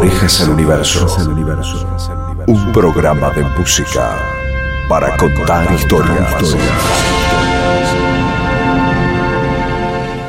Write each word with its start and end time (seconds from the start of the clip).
Orejas 0.00 0.40
al 0.40 0.52
Universo. 0.52 1.06
Un 2.46 2.72
programa 2.72 3.28
de 3.34 3.42
música 3.58 4.16
para 4.88 5.14
contar 5.18 5.70
historias. 5.74 6.56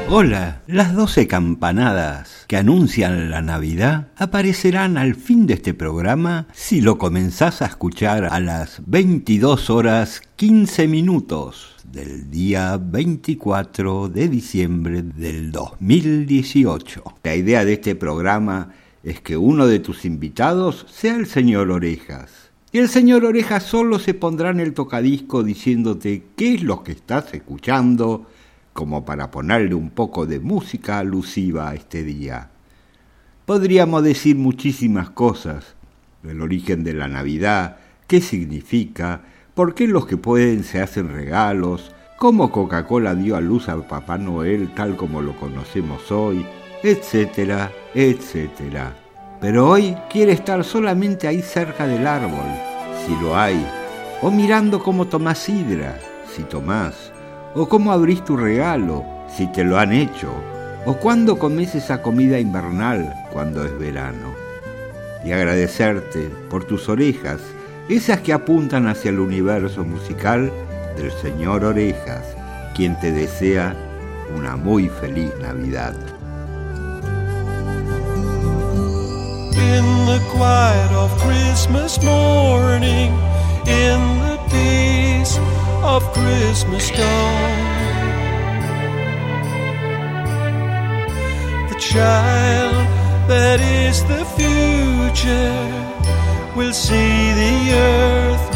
Hola, 0.09 0.61
las 0.67 0.93
doce 0.93 1.25
campanadas 1.25 2.43
que 2.49 2.57
anuncian 2.57 3.29
la 3.29 3.41
Navidad 3.41 4.09
aparecerán 4.17 4.97
al 4.97 5.15
fin 5.15 5.47
de 5.47 5.53
este 5.53 5.73
programa 5.73 6.47
si 6.51 6.81
lo 6.81 6.97
comenzás 6.97 7.61
a 7.61 7.67
escuchar 7.67 8.25
a 8.25 8.41
las 8.41 8.81
22 8.85 9.69
horas 9.69 10.21
15 10.35 10.89
minutos 10.89 11.77
del 11.85 12.29
día 12.29 12.77
24 12.77 14.09
de 14.09 14.27
diciembre 14.27 15.01
del 15.01 15.53
2018. 15.53 17.03
La 17.23 17.35
idea 17.35 17.63
de 17.63 17.71
este 17.71 17.95
programa 17.95 18.73
es 19.03 19.21
que 19.21 19.37
uno 19.37 19.67
de 19.67 19.79
tus 19.79 20.05
invitados 20.05 20.85
sea 20.89 21.15
el 21.15 21.25
señor 21.25 21.71
Orejas. 21.71 22.51
Y 22.71 22.77
el 22.77 22.87
señor 22.87 23.25
Orejas 23.25 23.63
solo 23.63 23.99
se 23.99 24.13
pondrá 24.13 24.51
en 24.51 24.59
el 24.59 24.73
tocadisco 24.73 25.43
diciéndote 25.43 26.23
qué 26.35 26.55
es 26.55 26.63
lo 26.63 26.83
que 26.83 26.93
estás 26.93 27.33
escuchando, 27.33 28.27
como 28.73 29.03
para 29.03 29.31
ponerle 29.31 29.75
un 29.75 29.89
poco 29.89 30.25
de 30.25 30.39
música 30.39 30.99
alusiva 30.99 31.69
a 31.69 31.75
este 31.75 32.03
día. 32.03 32.49
Podríamos 33.45 34.03
decir 34.03 34.37
muchísimas 34.37 35.09
cosas, 35.09 35.75
el 36.23 36.41
origen 36.41 36.83
de 36.83 36.93
la 36.93 37.07
Navidad, 37.07 37.77
qué 38.07 38.21
significa, 38.21 39.23
por 39.53 39.73
qué 39.73 39.87
los 39.87 40.05
que 40.05 40.15
pueden 40.15 40.63
se 40.63 40.81
hacen 40.81 41.09
regalos, 41.09 41.91
cómo 42.17 42.51
Coca-Cola 42.51 43.15
dio 43.15 43.35
a 43.35 43.41
luz 43.41 43.67
al 43.67 43.87
Papá 43.87 44.17
Noel 44.17 44.73
tal 44.75 44.95
como 44.95 45.21
lo 45.21 45.35
conocemos 45.35 46.11
hoy, 46.11 46.45
etcétera, 46.83 47.71
etcétera. 47.93 49.00
Pero 49.41 49.67
hoy 49.67 49.97
quiere 50.07 50.33
estar 50.33 50.63
solamente 50.63 51.27
ahí 51.27 51.41
cerca 51.41 51.87
del 51.87 52.05
árbol, 52.05 52.45
si 53.03 53.15
lo 53.23 53.35
hay, 53.35 53.65
o 54.21 54.29
mirando 54.29 54.83
cómo 54.83 55.07
tomás 55.07 55.39
sidra, 55.39 55.97
si 56.31 56.43
tomás, 56.43 57.11
o 57.55 57.67
cómo 57.67 57.91
abrís 57.91 58.23
tu 58.23 58.37
regalo, 58.37 59.03
si 59.35 59.47
te 59.47 59.63
lo 59.63 59.79
han 59.79 59.93
hecho, 59.93 60.31
o 60.85 60.93
cuándo 60.93 61.39
comes 61.39 61.73
esa 61.73 62.03
comida 62.03 62.39
invernal 62.39 63.15
cuando 63.33 63.65
es 63.65 63.75
verano. 63.79 64.35
Y 65.25 65.31
agradecerte 65.31 66.29
por 66.47 66.65
tus 66.65 66.87
orejas, 66.87 67.41
esas 67.89 68.21
que 68.21 68.33
apuntan 68.33 68.87
hacia 68.87 69.09
el 69.09 69.19
universo 69.19 69.83
musical 69.83 70.51
del 70.95 71.11
señor 71.13 71.65
Orejas, 71.65 72.35
quien 72.75 72.99
te 72.99 73.11
desea 73.11 73.75
una 74.37 74.55
muy 74.55 74.87
feliz 74.87 75.31
Navidad. 75.41 75.95
In 79.77 80.05
the 80.05 80.19
quiet 80.29 80.91
of 80.91 81.09
Christmas 81.17 82.03
morning, 82.03 83.11
in 83.65 83.99
the 84.25 84.37
peace 84.51 85.37
of 85.81 86.03
Christmas 86.11 86.89
dawn. 86.89 87.61
The 91.71 91.79
child 91.79 92.75
that 93.29 93.59
is 93.61 94.03
the 94.13 94.25
future 94.35 95.55
will 96.55 96.73
see 96.73 97.31
the 97.41 97.55
earth 97.73 98.51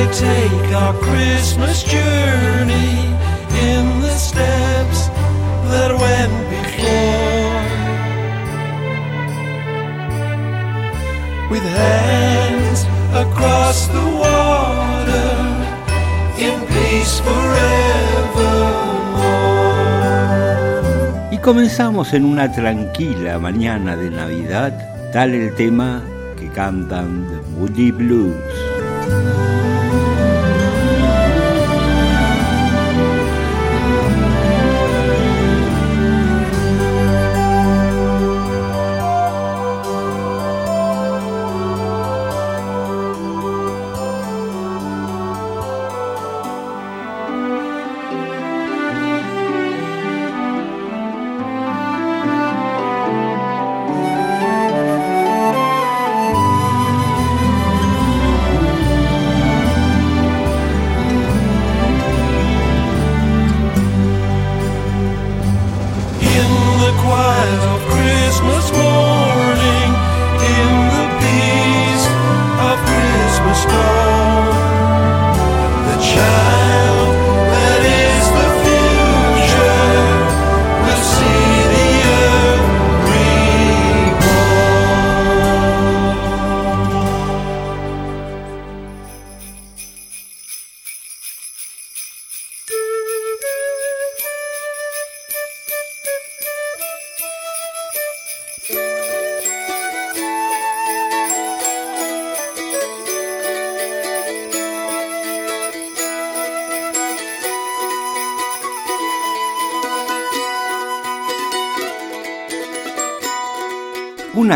we 0.00 0.06
take 0.12 0.72
our 0.72 0.94
Christmas 0.94 1.82
journey 1.82 2.92
in 3.68 4.00
the 4.00 4.16
steps 4.16 5.08
that 5.72 5.92
went 5.92 6.34
before. 6.48 7.68
With 11.50 11.64
hands 11.84 12.80
across 13.24 13.88
the 13.88 14.06
water 14.24 15.32
in 16.38 16.56
peace 16.72 17.20
forevermore. 17.20 18.78
Y 21.30 21.38
comenzamos 21.38 22.14
en 22.14 22.24
una 22.24 22.50
tranquila 22.50 23.38
mañana 23.38 23.96
de 23.96 24.10
Navidad, 24.10 24.72
tal 25.12 25.34
el 25.34 25.54
tema 25.56 26.02
que 26.38 26.48
cantan 26.48 27.26
The 27.28 27.40
Moody 27.58 27.90
Blues. 27.90 29.59
The 67.20 67.66
of 67.74 67.80
Christmas 67.92 68.72
morning, 68.72 68.89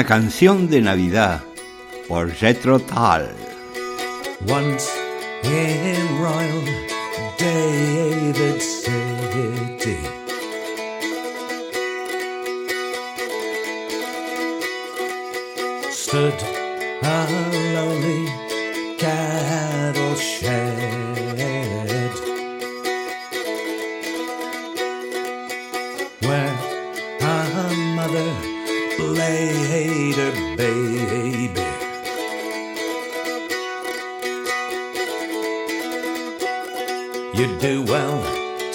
Canción 0.06 0.69
de 0.69 0.82
Navidad 0.82 1.42
por 2.09 2.31
Jethro 2.31 2.78
Tull. 2.78 3.26
Once 4.47 4.87
in 5.42 6.19
Royal 6.20 6.62
David 7.38 8.60
City. 8.60 9.97
Stood 15.91 16.34
a 17.03 17.27
lowly 17.72 18.27
cattle 18.98 20.15
shed 20.16 21.93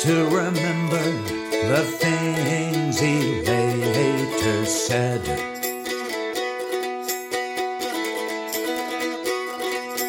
to 0.01 0.23
remember 0.27 1.03
the 1.67 1.83
things 1.99 3.01
he 3.01 3.41
later 3.41 4.65
said. 4.65 5.19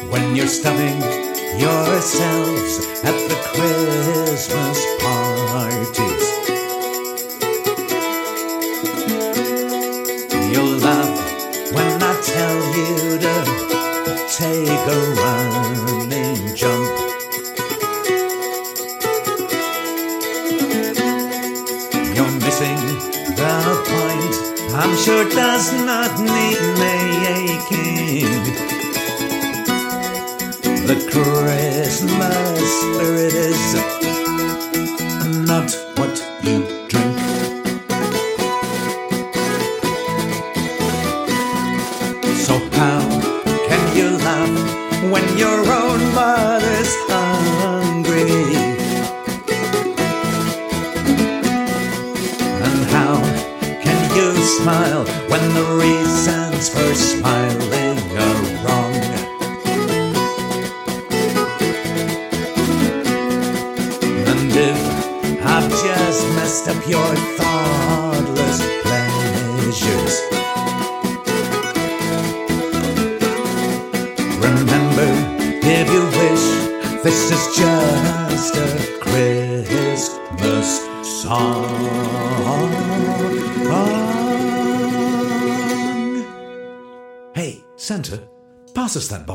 When 0.09 0.33
you're 0.33 0.47
stuffing 0.47 1.01
yourselves 1.59 2.87
at 3.03 3.17
the 3.27 3.35
Christmas 3.51 4.79
parties. 5.01 6.00
last 25.61 25.73
night. 25.85 26.00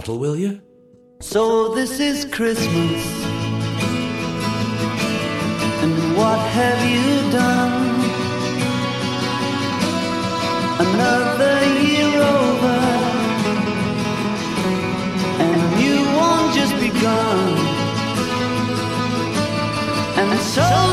bottle, 0.06 0.20
will 0.20 0.36
you? 0.36 0.60
So 1.20 1.74
this 1.74 1.98
is 1.98 2.24
Christmas. 2.26 3.02
And 5.82 6.16
what 6.16 6.38
have 6.58 6.80
you 6.94 7.30
done? 7.32 7.74
Another 10.86 11.56
year 11.82 12.22
over. 12.38 12.78
And 15.44 15.62
you 15.82 15.96
won't 16.16 16.54
just 16.54 16.74
begun. 16.78 17.48
And 20.20 20.40
so 20.40 20.85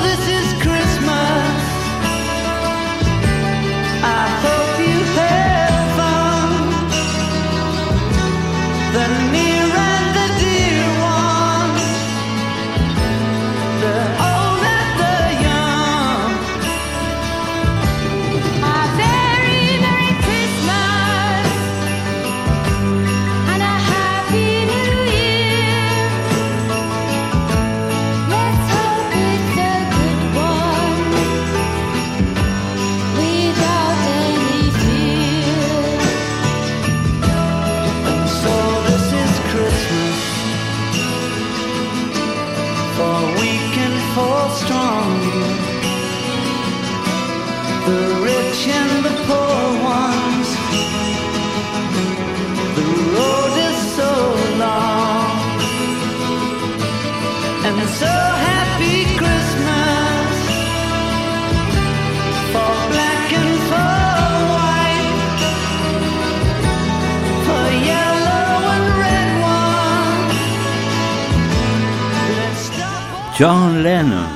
John 73.44 73.84
Lennon 73.84 74.30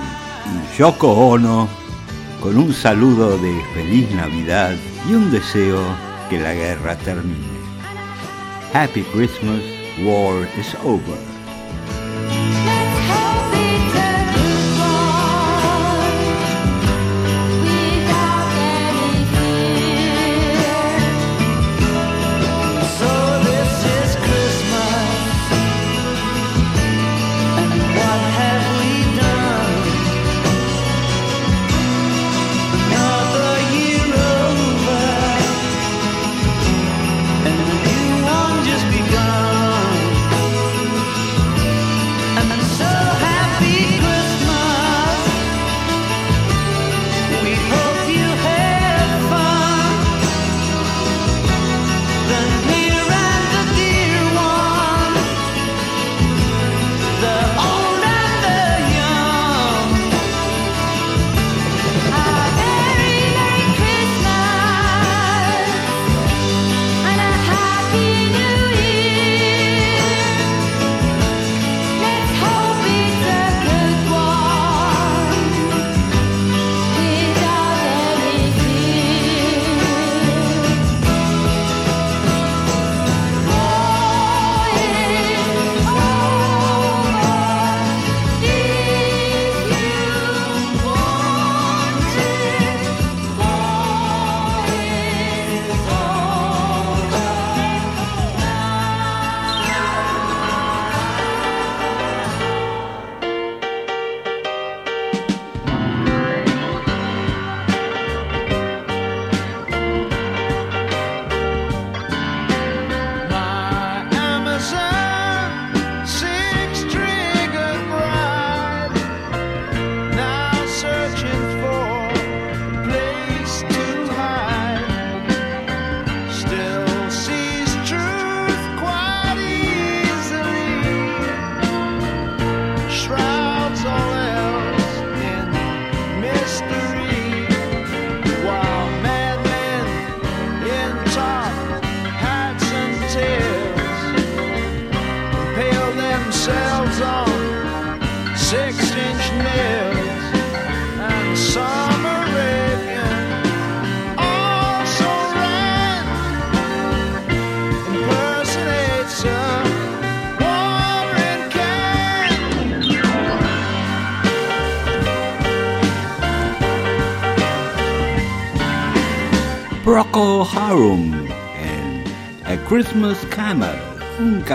y 0.54 0.77
Yoko 0.77 1.07
Ono 1.13 1.69
con 2.42 2.57
un 2.57 2.74
saludo 2.74 3.38
de 3.38 3.63
feliz 3.74 4.12
Navidad 4.13 4.75
y 5.09 5.13
un 5.13 5.31
deseo 5.31 5.80
que 6.30 6.38
la 6.38 6.54
guerra 6.54 6.98
termine. 6.98 7.57
Happy 8.74 9.04
Christmas, 9.04 9.63
war 10.04 10.45
is 10.59 10.75
over. 10.83 11.37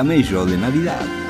camello 0.03 0.45
de 0.45 0.57
Navidad. 0.57 1.22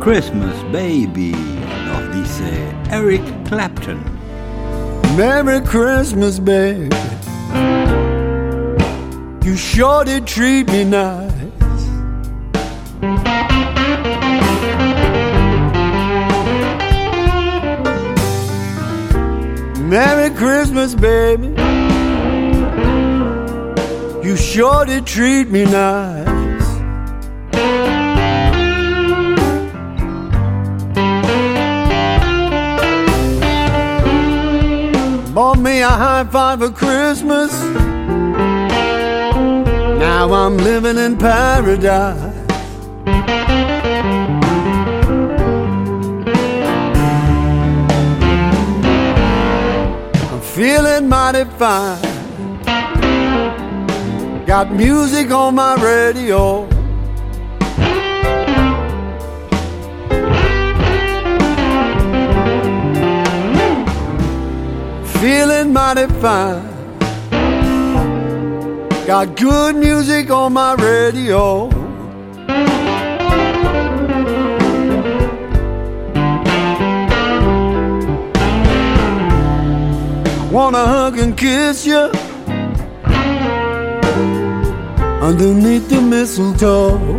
Christmas 0.00 0.62
Baby 0.72 1.32
of 1.32 2.12
this 2.12 2.40
uh, 2.40 2.88
Eric 2.90 3.20
Clapton. 3.46 4.00
Merry 5.16 5.60
Christmas, 5.66 6.38
baby. 6.38 6.94
You 9.44 9.56
sure 9.56 10.04
did 10.04 10.26
treat 10.26 10.68
me 10.68 10.84
nice. 10.84 11.32
Merry 19.80 20.30
Christmas, 20.36 20.94
baby. 20.94 21.48
You 24.26 24.36
sure 24.36 24.84
did 24.84 25.06
treat 25.06 25.48
me 25.50 25.64
nice. 25.64 26.17
high 35.98 36.22
five 36.22 36.60
for 36.60 36.70
Christmas. 36.70 37.52
Now 39.98 40.32
I'm 40.32 40.56
living 40.56 40.96
in 40.96 41.18
paradise. 41.18 42.36
I'm 50.30 50.40
feeling 50.40 51.08
mighty 51.08 51.44
fine. 51.58 52.00
Got 54.46 54.70
music 54.70 55.32
on 55.32 55.56
my 55.56 55.74
radio. 55.82 56.67
Feeling 65.20 65.72
mighty 65.72 66.06
fine. 66.20 66.62
Got 69.04 69.36
good 69.36 69.74
music 69.74 70.30
on 70.30 70.52
my 70.52 70.74
radio. 70.74 71.66
Wanna 80.52 80.86
hug 80.86 81.18
and 81.18 81.36
kiss 81.36 81.84
you 81.84 82.10
underneath 85.20 85.88
the 85.88 86.00
mistletoe. 86.00 87.17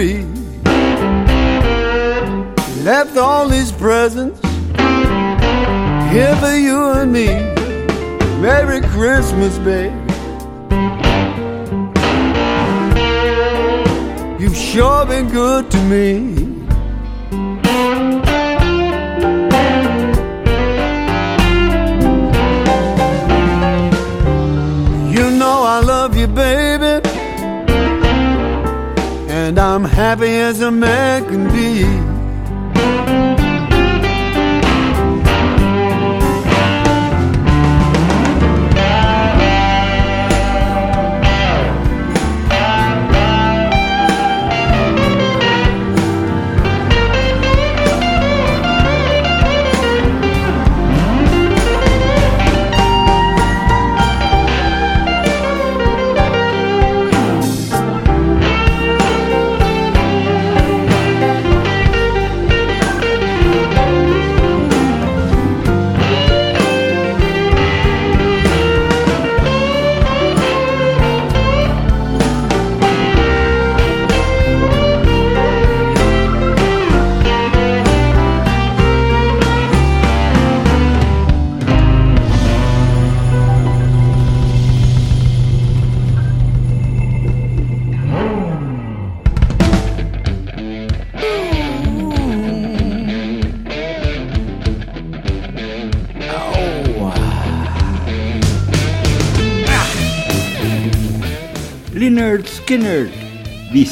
Three. 0.00 0.24
He 2.72 2.82
left 2.82 3.16
all 3.18 3.48
his 3.48 3.70
presents 3.72 4.40
here 6.10 6.34
for 6.36 6.56
you 6.56 6.90
and 6.92 7.12
me. 7.12 7.26
Merry 8.40 8.80
Christmas, 8.80 9.58
baby. 9.58 9.94
You've 14.42 14.56
sure 14.56 15.04
been 15.04 15.28
good 15.28 15.70
to 15.70 15.78
me. 15.84 16.39
Happy 30.00 30.34
as 30.34 30.62
a 30.62 30.70
man 30.70 31.26
can 31.26 31.44
be. 31.52 32.09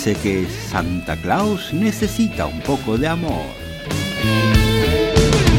Dice 0.09 0.21
que 0.23 0.47
Santa 0.71 1.17
Claus 1.17 1.73
necesita 1.73 2.47
un 2.47 2.61
poco 2.61 2.97
de 2.97 3.07
amor. 3.07 3.47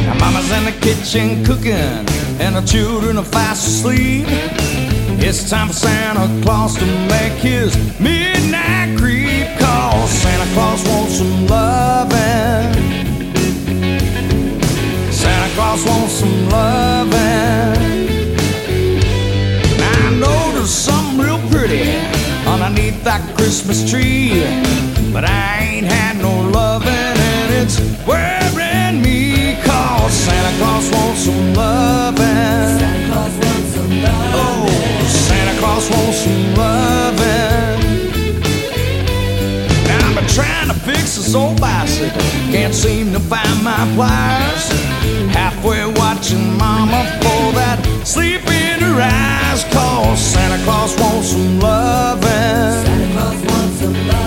Now 0.06 0.16
mama's 0.20 0.50
in 0.52 0.66
the 0.66 0.72
kitchen 0.80 1.44
cooking, 1.44 2.06
and 2.40 2.56
the 2.56 2.64
children 2.66 3.18
are 3.18 3.26
fast 3.26 3.68
asleep. 3.68 4.26
It's 5.20 5.50
time 5.50 5.68
for 5.68 5.74
Santa 5.74 6.28
Claus 6.42 6.76
to 6.78 6.86
make 6.86 7.34
his 7.34 7.76
midnight 8.00 8.98
creep 8.98 9.48
call. 9.60 10.08
Santa 10.08 10.52
Claus 10.54 10.84
wants 10.88 11.18
some 11.18 11.48
loving. 11.48 12.74
Santa 15.12 15.56
Claus 15.56 15.86
wants 15.86 16.14
some 16.14 16.50
loving. 16.50 18.19
Underneath 22.50 23.04
that 23.04 23.22
Christmas 23.38 23.90
tree, 23.90 24.42
but 25.14 25.24
I 25.24 25.60
ain't 25.62 25.86
had 25.86 26.18
no 26.18 26.34
loving, 26.50 26.90
and 26.90 27.50
it's 27.62 27.78
worrying 28.08 29.02
me. 29.02 29.56
Cause 29.64 30.14
Santa 30.14 30.54
Claus 30.58 30.86
wants 30.92 31.22
some 31.26 31.54
loving. 31.54 32.70
Santa 32.80 33.14
Claus 33.14 33.36
wants 33.38 33.70
some 33.76 33.94
loving. 34.02 34.34
Oh, 34.34 34.66
Santa 35.28 35.56
Claus 35.60 35.86
wants 35.94 36.18
some 36.26 36.46
loving. 36.58 37.80
Now 39.86 40.10
I've 40.10 40.16
been 40.16 40.30
trying 40.34 40.70
to 40.74 40.78
fix 40.90 41.18
this 41.18 41.36
old 41.36 41.62
bicycle, 41.62 42.22
can't 42.50 42.74
seem 42.74 43.14
to 43.14 43.20
find 43.20 43.64
my 43.64 43.82
pliers. 43.96 44.66
Halfway 45.34 45.86
watching 46.02 46.58
Mama 46.58 47.06
for 47.22 47.54
that 47.54 47.78
sleep 48.04 48.42
her 49.00 49.10
eyes. 49.12 49.64
Cause 49.66 50.20
Santa 50.20 50.64
Claus 50.64 51.00
wants 51.00 51.30
some 51.30 51.60
loving. 51.60 52.22
Santa 52.86 53.14
Claus 53.14 53.36
wants 53.46 53.80
some 53.80 53.94
loving. 53.94 54.19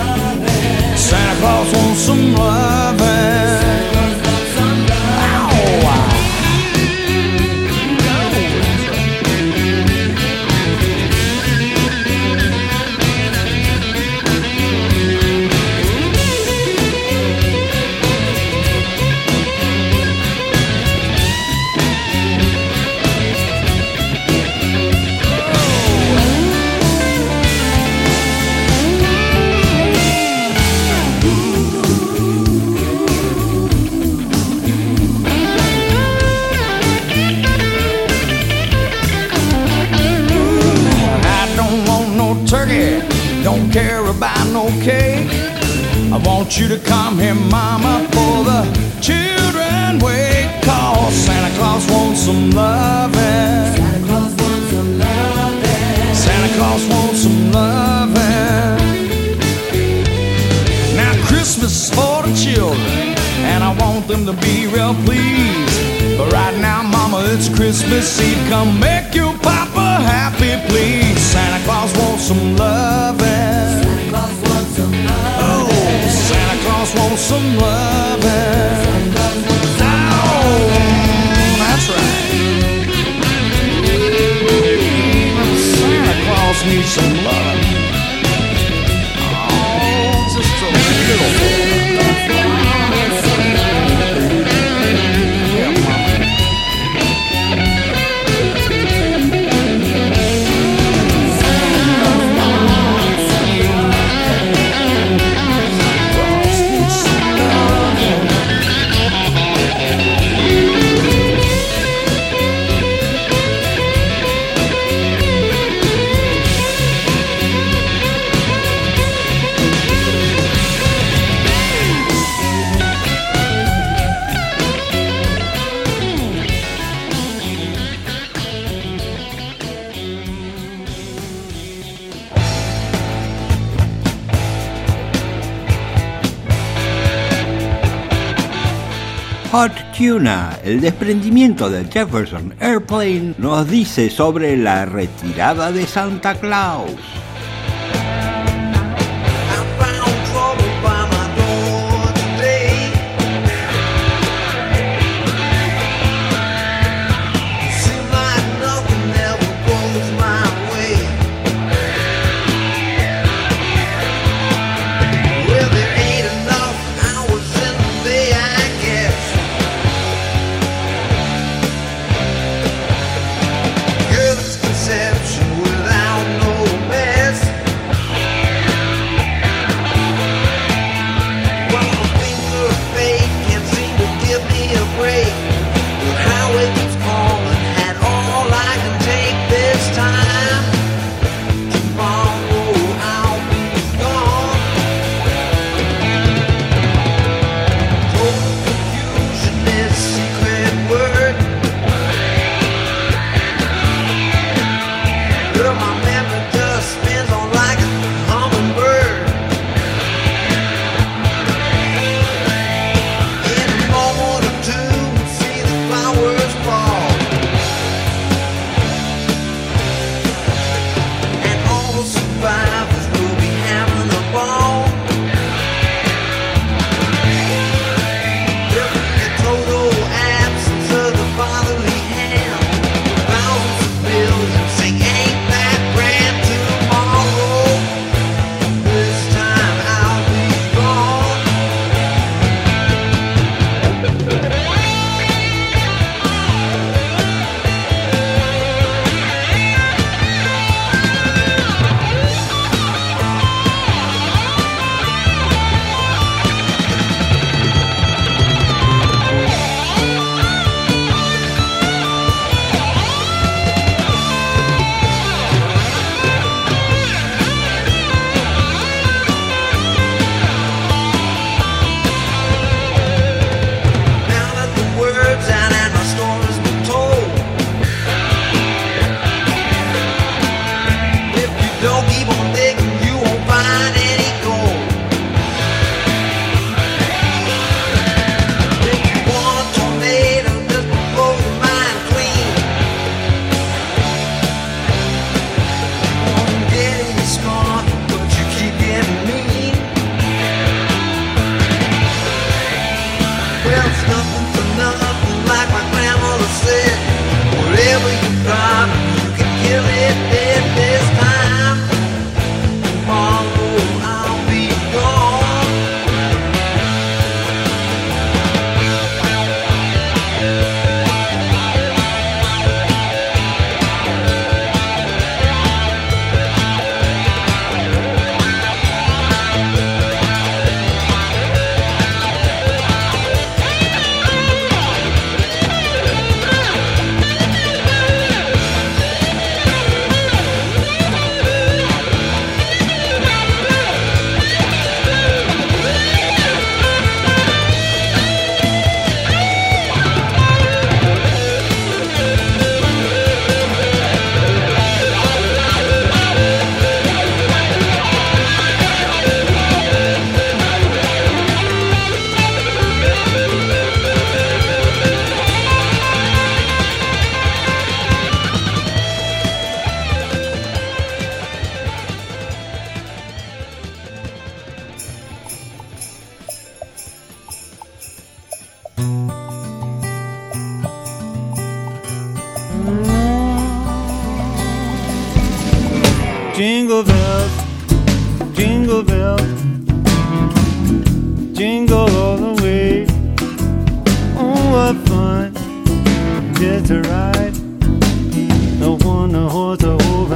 el 140.63 140.79
desprendimiento 140.79 141.71
del 141.71 141.89
Jefferson 141.89 142.53
Airplane 142.59 143.33
nos 143.39 143.67
dice 143.67 144.11
sobre 144.11 144.55
la 144.55 144.85
retirada 144.85 145.71
de 145.71 145.87
Santa 145.87 146.35
Claus. 146.35 146.91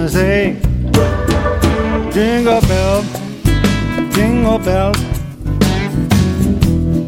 Open 0.07 0.13
sleigh. 0.13 0.53
Jingle 2.11 2.61
bell, 2.61 3.03
jingle 4.11 4.59
bells, 4.59 4.97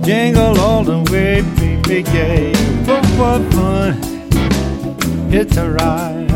jingle 0.05 0.59
all 0.59 0.83
the 0.83 1.05
way, 1.11 1.41
baby, 1.57 2.03
yeah. 2.11 2.51
What, 2.85 3.05
what 3.17 3.53
fun 3.53 3.97
it's 5.31 5.57
a 5.57 5.69
ride, 5.69 6.27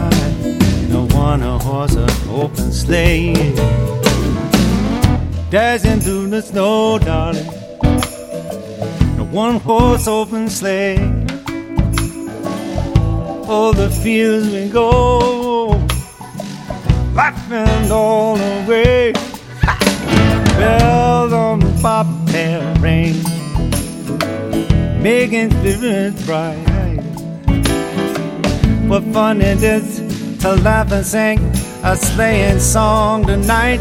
No 0.90 1.06
one 1.08 1.42
horse 1.42 1.98
open 2.30 2.72
sleigh. 2.72 3.34
Dashing 5.50 6.00
through 6.00 6.30
the 6.30 6.42
snow, 6.42 6.98
darling, 7.00 7.46
No 9.18 9.26
one 9.32 9.60
horse 9.60 10.08
open 10.08 10.50
sleigh. 10.50 10.98
All 13.48 13.74
the 13.74 13.90
fields 14.02 14.50
we 14.50 14.70
go, 14.70 15.43
laughing 17.24 17.90
all 17.90 18.36
the 18.36 18.66
way. 18.68 19.14
Bells 20.60 21.32
on 21.32 21.60
the 21.60 21.80
bobtail 21.82 22.76
ring, 22.82 23.16
making 25.02 25.50
spirits 25.52 26.26
bright. 26.26 26.66
What 28.90 29.04
fun 29.14 29.42
it 29.42 29.64
is 29.64 29.88
to 30.42 30.56
laugh 30.68 30.92
and 30.92 31.06
sing 31.06 31.40
a 31.84 31.96
sleighing 31.96 32.60
song 32.60 33.26
tonight. 33.26 33.80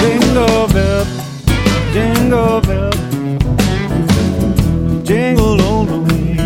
Jingle 0.00 0.66
bell, 0.74 1.04
jingle 1.92 2.60
bell, 2.68 2.92
jingle 5.04 5.60
all 5.68 5.84
the 5.84 6.00
way. 6.08 6.36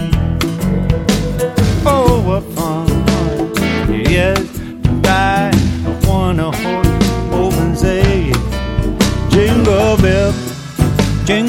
Oh, 1.87 2.21
what 2.27 2.43
fun 2.57 2.89
it 3.89 4.54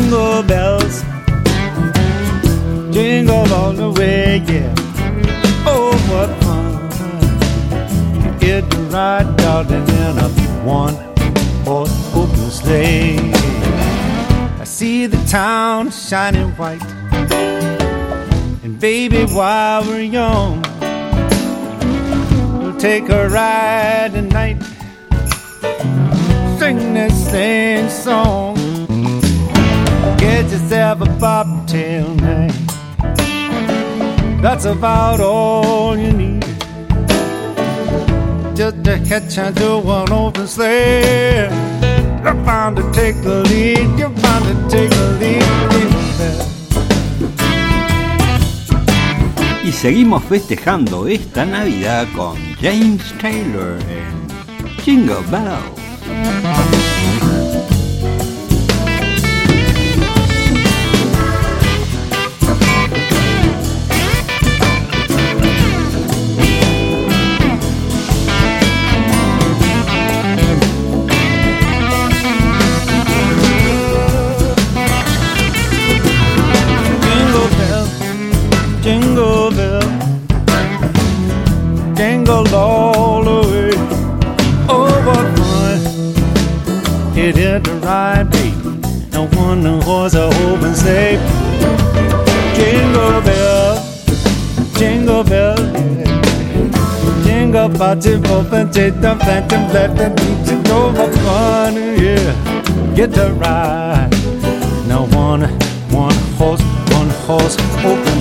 jingle 0.06 0.44
bells, 0.44 1.02
jingle 2.94 3.54
all 3.54 3.74
the 3.74 3.92
way, 3.98 4.38
yeah. 4.48 4.74
Oh, 5.66 5.92
what 6.12 6.30
fun 6.44 6.74
you 8.24 8.32
get 8.40 8.70
to 8.70 8.78
ride, 8.94 9.36
darling, 9.38 9.88
in 9.88 10.18
a 10.20 10.30
one 10.64 10.94
horse 11.66 12.16
open 12.16 12.52
sleigh. 12.52 13.18
I 14.60 14.64
see 14.64 15.08
the 15.08 15.18
town 15.26 15.90
shining 15.90 16.52
white, 16.52 16.86
and 18.64 18.80
baby, 18.80 19.26
while 19.26 19.84
we're 19.86 20.02
young, 20.02 20.62
we'll 22.60 22.78
take 22.78 23.10
a 23.10 23.28
ride 23.28 24.12
tonight, 24.14 24.62
sing 26.60 26.94
this 26.94 27.32
same 27.32 27.90
song. 27.90 28.55
Get 30.26 30.50
yourself 30.52 31.02
a 31.02 31.06
bobtail 31.20 32.16
name. 32.16 32.68
That's 34.42 34.66
about 34.66 35.20
all 35.20 35.96
you 35.98 36.12
need. 36.12 36.46
Just 38.56 38.84
to 38.86 39.00
catch 39.08 39.38
onto 39.38 39.78
one 39.80 40.12
open 40.12 40.48
sleigh. 40.48 41.48
You're 42.24 42.34
bound 42.44 42.78
to 42.78 42.84
take 42.92 43.22
the 43.22 43.44
lead. 43.50 44.00
You're 44.00 44.10
bound 44.10 44.46
to 44.46 44.56
take 44.76 44.90
the 44.90 45.08
lead. 45.22 45.46
Y 49.64 49.72
seguimos 49.72 50.24
festejando 50.24 51.08
esta 51.08 51.46
Navidad 51.46 52.08
con 52.16 52.36
James 52.60 53.14
Taylor 53.20 53.78
en 53.90 54.28
Jingle 54.84 55.22
Bells. 55.30 55.86
Jingle 82.26 82.56
all 82.56 83.24
the 83.24 83.48
way. 83.50 83.72
Oh, 84.68 84.90
what 85.06 85.26
fun 85.38 87.18
it 87.18 87.38
is 87.38 87.62
to 87.64 87.74
ride, 87.86 88.32
baby. 88.32 88.80
No 89.12 89.28
one 89.28 89.64
no 89.64 89.80
horse 89.82 90.16
a 90.16 90.26
open 90.26 90.74
sleigh. 90.74 91.18
Jingle 92.56 93.22
bell, 93.22 93.76
jingle 94.76 95.24
bell, 95.24 95.60
yeah. 95.60 97.24
jingle 97.24 97.70
party 97.70 98.14
open, 98.16 98.72
take 98.72 99.00
the 99.02 99.16
phantom 99.24 99.72
left 99.72 100.00
and 100.00 100.16
beat 100.16 100.72
over 100.72 101.12
fun, 101.20 101.76
yeah. 101.76 102.96
Get 102.96 103.14
to 103.14 103.32
ride. 103.34 104.10
No 104.88 105.06
one, 105.12 105.42
one 105.92 106.16
horse, 106.38 106.62
one 106.92 107.10
horse 107.28 107.58
open 107.84 108.15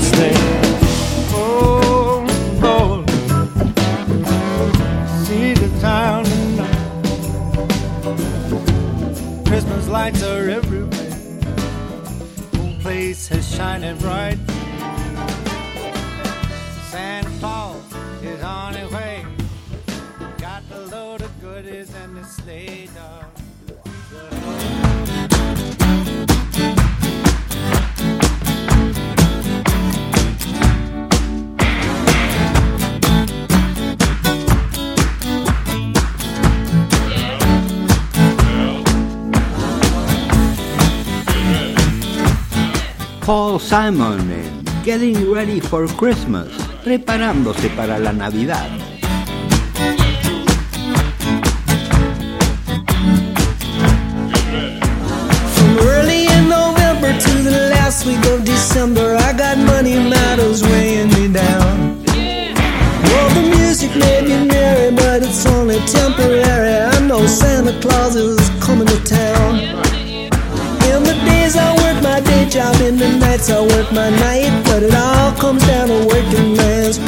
shining 13.54 13.96
bright. 13.98 14.38
Santa 16.90 17.30
Claus 17.38 17.82
is 18.22 18.42
on 18.42 18.74
his 18.74 18.90
way. 18.90 19.24
Got 20.38 20.68
the 20.68 20.80
load 20.86 21.22
of 21.22 21.40
goodies 21.40 21.94
and 21.94 22.16
the 22.16 22.24
sleigh 22.24 22.88
dog. 22.94 23.43
Simon 43.66 44.30
en 44.30 44.62
Getting 44.84 45.32
Ready 45.32 45.58
for 45.58 45.88
Christmas, 45.96 46.48
preparándose 46.84 47.70
para 47.70 47.98
la 47.98 48.12
Navidad. 48.12 48.68
From 55.54 55.78
early 55.78 56.26
in 56.26 56.48
November 56.50 57.18
to 57.18 57.42
the 57.42 57.70
last 57.70 58.04
week 58.04 58.22
of 58.26 58.44
December, 58.44 59.16
I 59.16 59.32
got 59.32 59.56
money 59.56 59.96
matters 60.10 60.62
weighing 60.62 61.08
me 61.14 61.32
down. 61.32 62.04
Well, 63.02 63.30
the 63.30 63.56
music 63.56 63.96
may 63.96 64.20
be 64.24 64.46
merry, 64.46 64.90
but 64.94 65.22
it's 65.22 65.46
only 65.46 65.80
temporary. 65.86 66.84
I 66.94 67.00
know 67.06 67.26
Santa 67.26 67.72
Claus 67.80 68.14
is 68.14 68.46
coming 68.60 68.86
to 68.86 69.04
town. 69.04 69.63
Job, 72.64 72.80
in 72.80 72.96
the 72.96 73.10
nights 73.18 73.50
I 73.50 73.60
work 73.60 73.92
my 73.92 74.10
night, 74.10 74.52
but 74.64 74.82
it 74.82 74.94
all 74.94 75.32
comes 75.32 75.66
down 75.66 75.88
to 75.88 76.06
working 76.06 76.56
man's 76.56 76.98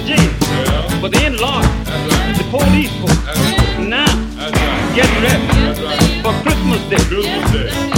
the 0.00 0.06
jail. 0.06 0.18
Yeah. 0.18 1.00
But 1.00 1.12
they 1.12 1.26
in 1.26 1.36
law, 1.38 1.60
right. 1.60 2.36
the 2.36 2.44
police. 2.50 2.92
Right. 3.00 3.88
Now, 3.88 4.04
right. 4.36 4.94
get 4.94 5.08
ready 5.22 6.22
for 6.22 6.32
Christmas 6.42 6.82
Day. 6.90 6.96
Christmas 6.96 7.52
Day. 7.52 7.95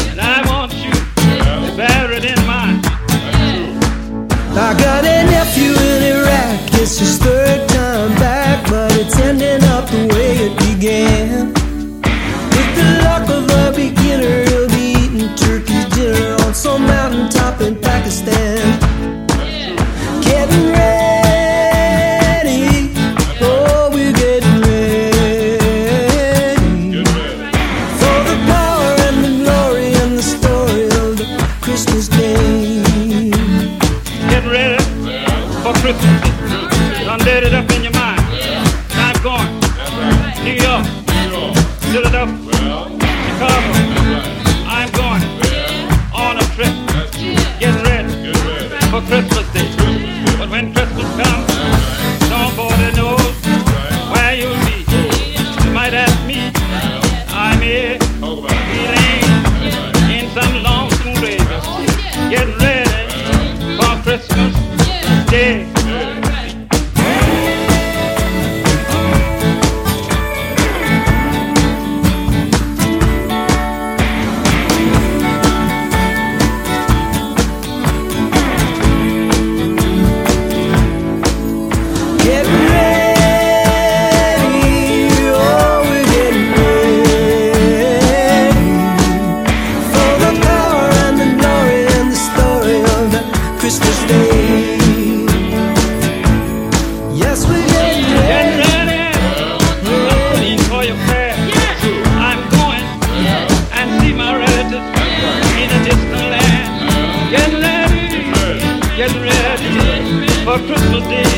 Christmas 110.56 111.04
Day. 111.08 111.28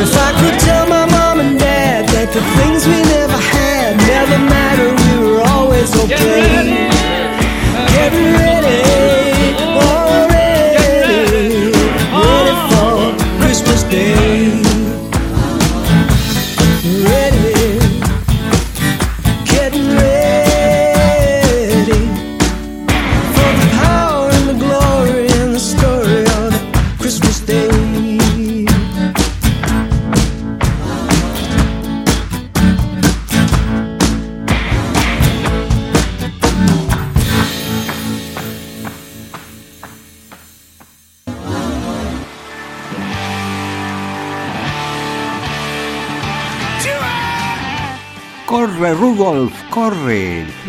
If 0.00 0.16
I 0.16 0.30
could 0.40 0.58
tell 0.60 0.88
my 0.88 1.04
mom 1.04 1.40
and 1.40 1.58
dad 1.58 2.08
that 2.08 2.32
the 2.32 2.40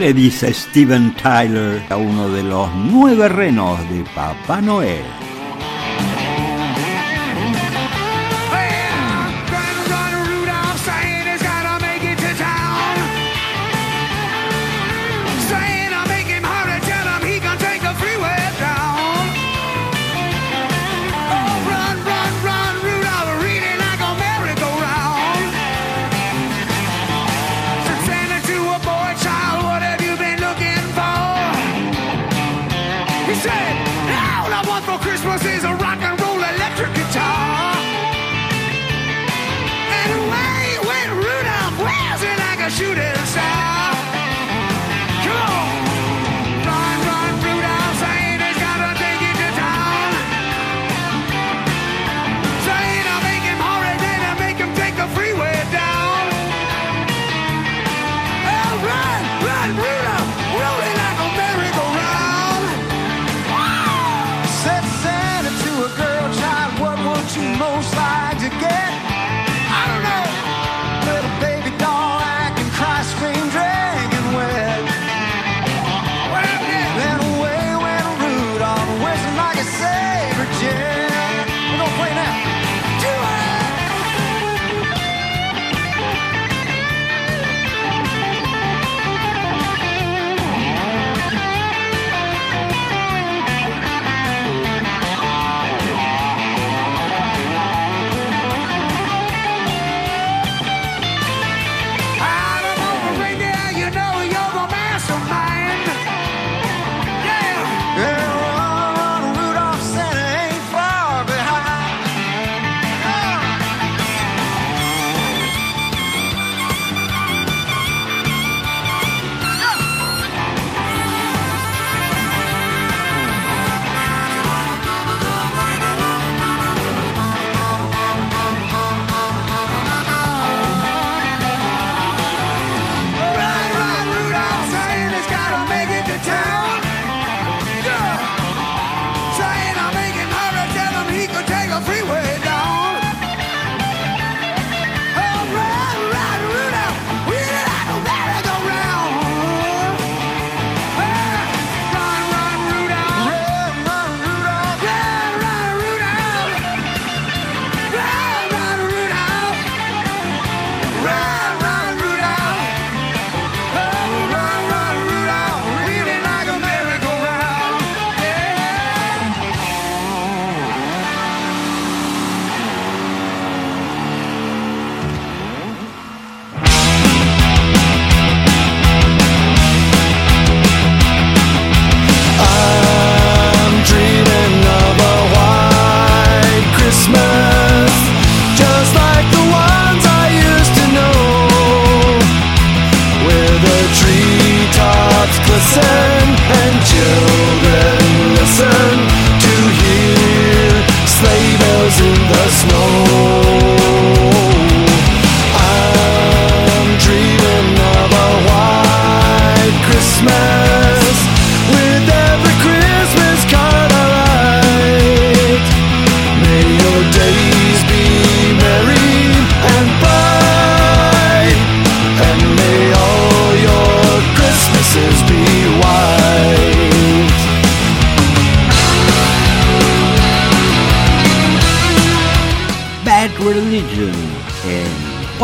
le 0.05 0.13
dice 0.13 0.53
Steven 0.53 1.15
Tyler 1.15 1.81
a 1.89 1.97
uno 1.97 2.29
de 2.29 2.43
los 2.43 2.69
nueve 2.75 3.27
renos 3.27 3.79
de 3.89 4.03
Papá 4.13 4.61
Noel. 4.61 5.24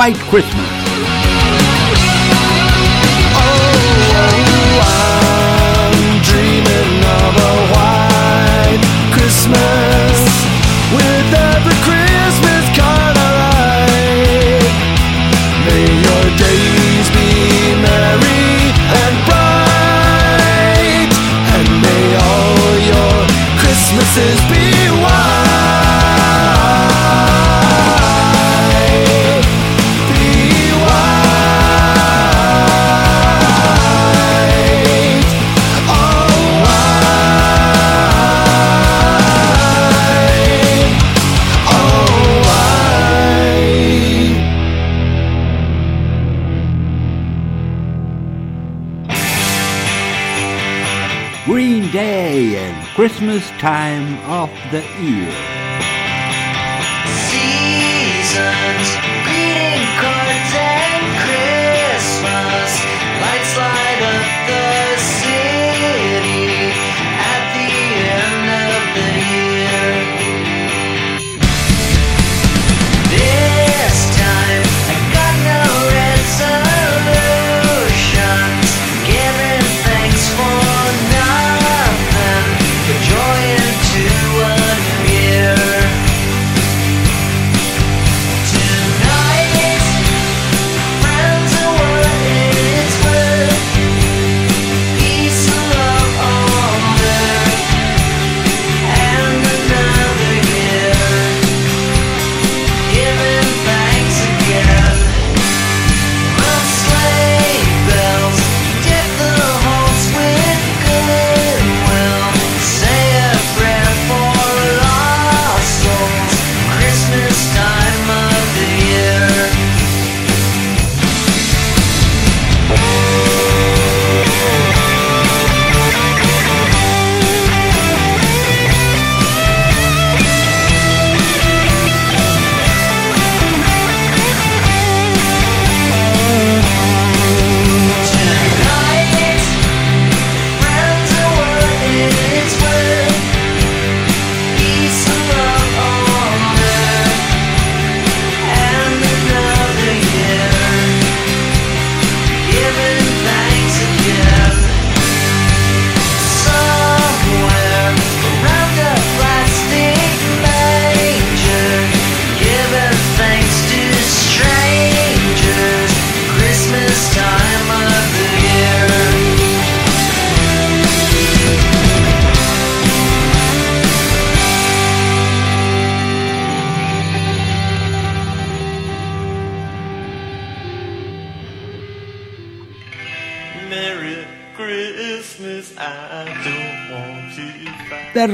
White 0.02 0.18
Christmas. 0.32 0.81
Christmas 53.22 53.52
time 53.60 54.18
of 54.28 54.50
the 54.72 54.82
year. 55.00 55.61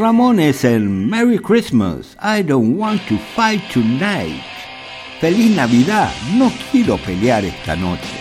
Ramones 0.07 0.63
en 0.63 1.09
Merry 1.09 1.37
Christmas, 1.37 2.15
I 2.21 2.41
don't 2.41 2.77
want 2.77 3.01
to 3.09 3.17
fight 3.35 3.61
tonight. 3.69 4.41
Feliz 5.19 5.53
Navidad, 5.53 6.09
no 6.37 6.49
quiero 6.71 6.95
pelear 6.95 7.43
esta 7.43 7.75
noche. 7.75 8.16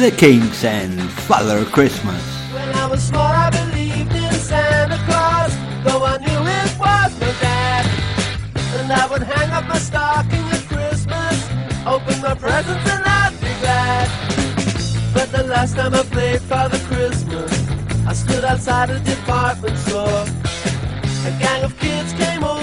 The 0.00 0.10
Kinks 0.10 0.64
and 0.64 0.98
Father 1.28 1.62
Christmas. 1.66 2.22
When 2.54 2.66
I 2.74 2.86
was 2.86 3.02
small, 3.02 3.20
I 3.20 3.50
believed 3.50 4.10
in 4.14 4.32
Santa 4.32 4.96
Claus, 5.04 5.54
though 5.84 6.02
I 6.02 6.16
knew 6.16 6.40
it 6.40 6.78
was 6.78 7.20
my 7.20 7.32
dad. 7.38 7.84
And 8.80 8.90
I 8.90 9.06
would 9.10 9.22
hang 9.22 9.50
up 9.50 9.68
my 9.68 9.76
stocking 9.76 10.40
at 10.56 10.62
Christmas, 10.68 11.46
open 11.86 12.18
my 12.22 12.34
presents, 12.34 12.90
and 12.90 13.04
I'd 13.04 13.34
be 13.42 13.52
glad. 13.60 14.08
But 15.12 15.32
the 15.32 15.44
last 15.44 15.76
time 15.76 15.92
I 15.92 16.02
played 16.04 16.40
Father 16.40 16.78
Christmas, 16.88 17.52
I 18.06 18.14
stood 18.14 18.42
outside 18.42 18.88
a 18.88 19.00
department 19.00 19.76
store. 19.76 20.24
A 21.26 21.38
gang 21.38 21.62
of 21.62 21.78
kids 21.78 22.14
came 22.14 22.42
over. 22.42 22.59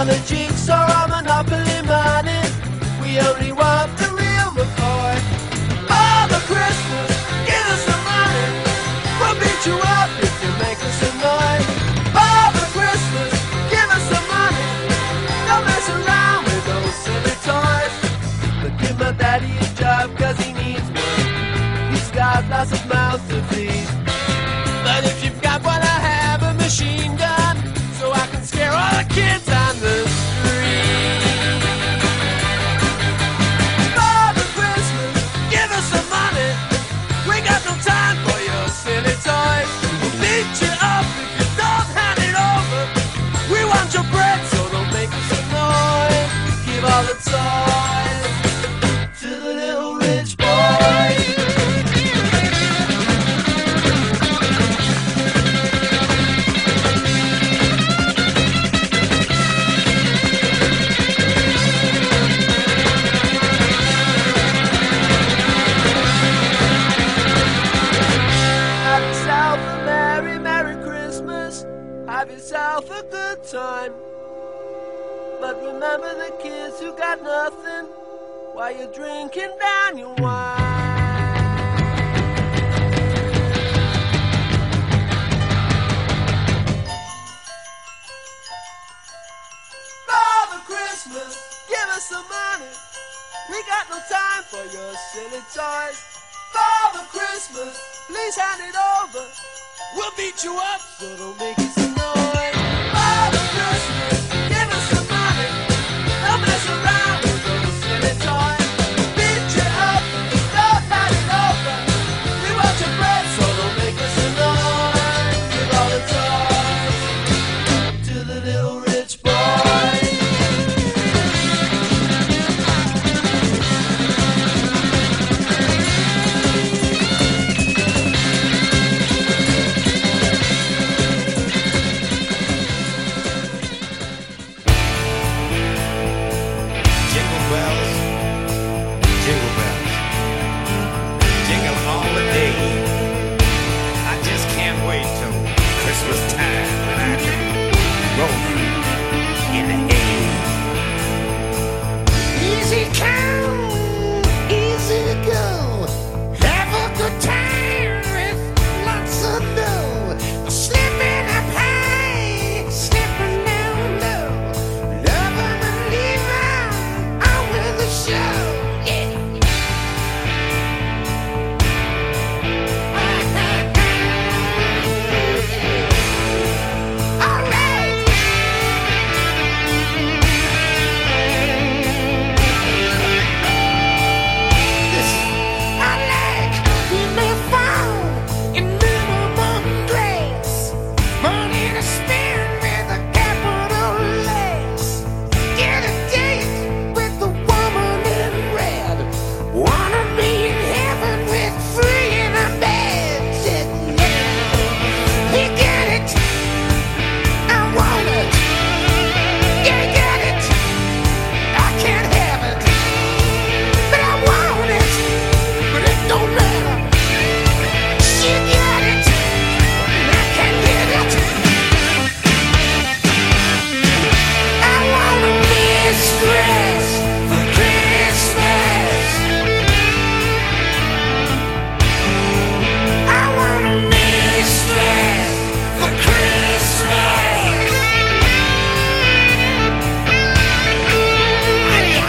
I'm 0.00 0.08
a 0.10 0.18
jigsaw, 0.26 0.74
I'm 0.74 1.10
a 1.10 1.16
monopoly 1.16 1.82
man. 1.88 2.24
We 3.02 3.18
only 3.18 3.50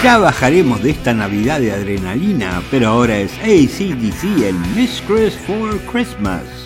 Ya 0.09 0.17
bajaremos 0.17 0.81
de 0.81 0.89
esta 0.89 1.13
Navidad 1.13 1.59
de 1.59 1.71
adrenalina, 1.71 2.63
pero 2.71 2.87
ahora 2.87 3.15
es 3.19 3.31
ACDC 3.41 4.43
el 4.43 4.55
Mistress 4.75 5.37
for 5.37 5.79
Christmas. 5.81 6.58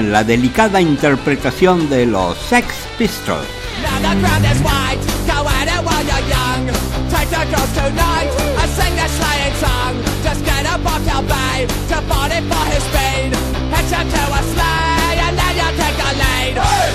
en 0.00 0.12
la 0.12 0.24
delicada 0.24 0.80
interpretación 0.80 1.90
de 1.90 2.06
los 2.06 2.36
Sex 2.38 2.66
Pistols. 2.96 3.46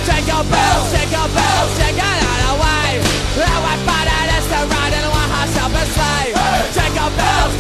Take 0.06 0.28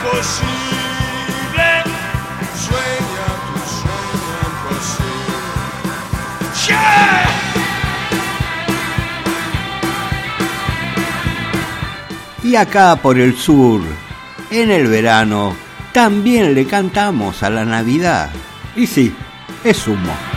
tu 0.01 0.09
Y 12.41 12.55
acá 12.55 12.95
por 12.95 13.19
el 13.19 13.35
sur, 13.35 13.81
en 14.49 14.71
el 14.71 14.87
verano, 14.87 15.55
también 15.93 16.55
le 16.55 16.65
cantamos 16.65 17.43
a 17.43 17.49
la 17.49 17.63
Navidad. 17.65 18.31
Y 18.75 18.87
sí, 18.87 19.13
es 19.63 19.87
humo. 19.87 20.28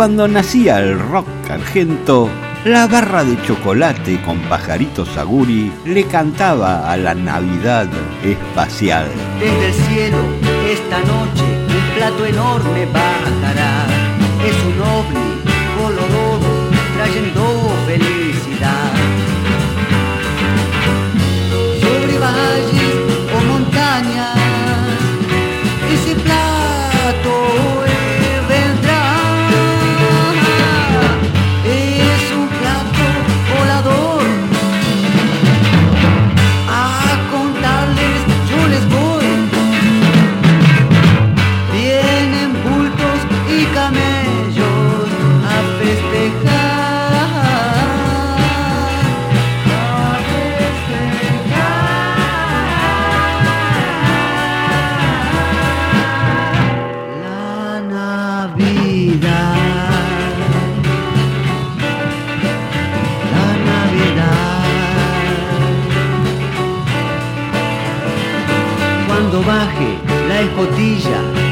cuando 0.00 0.26
nacía 0.26 0.78
el 0.78 0.98
rock 0.98 1.26
argento, 1.50 2.30
la 2.64 2.86
barra 2.86 3.22
de 3.22 3.36
chocolate 3.42 4.18
con 4.22 4.38
pajarito 4.48 5.04
saguri 5.04 5.70
le 5.84 6.04
cantaba 6.04 6.90
a 6.90 6.96
la 6.96 7.14
Navidad 7.14 7.86
espacial. 8.24 9.04
Desde 9.38 9.66
el 9.66 9.74
cielo, 9.74 10.16
esta 10.66 11.00
noche, 11.00 11.44
un 11.44 11.96
plato 11.98 12.24
enorme 12.24 12.86
bajará. 12.86 13.84
Es 14.42 14.56
un 14.64 14.80
ovni 14.80 15.29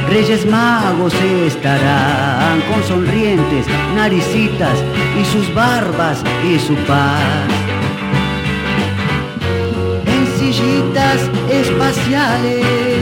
reyes 0.08 0.44
magos 0.46 1.14
estarán 1.46 2.60
con 2.62 2.82
sonrientes, 2.84 3.66
naricitas 3.94 4.78
y 5.20 5.24
sus 5.24 5.54
barbas 5.54 6.22
y 6.44 6.58
su 6.58 6.74
paz. 6.86 7.48
En 10.06 10.26
sillitas 10.38 11.20
espaciales 11.50 12.97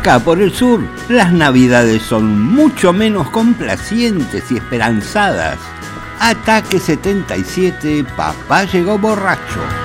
acá 0.00 0.18
por 0.18 0.40
el 0.40 0.50
sur, 0.50 0.80
las 1.10 1.30
navidades 1.30 2.00
son 2.00 2.40
mucho 2.40 2.90
menos 2.90 3.28
complacientes 3.28 4.50
y 4.50 4.56
esperanzadas. 4.56 5.58
Ataque 6.18 6.78
77, 6.78 8.04
papá 8.16 8.64
llegó 8.64 8.96
borracho. 8.96 9.79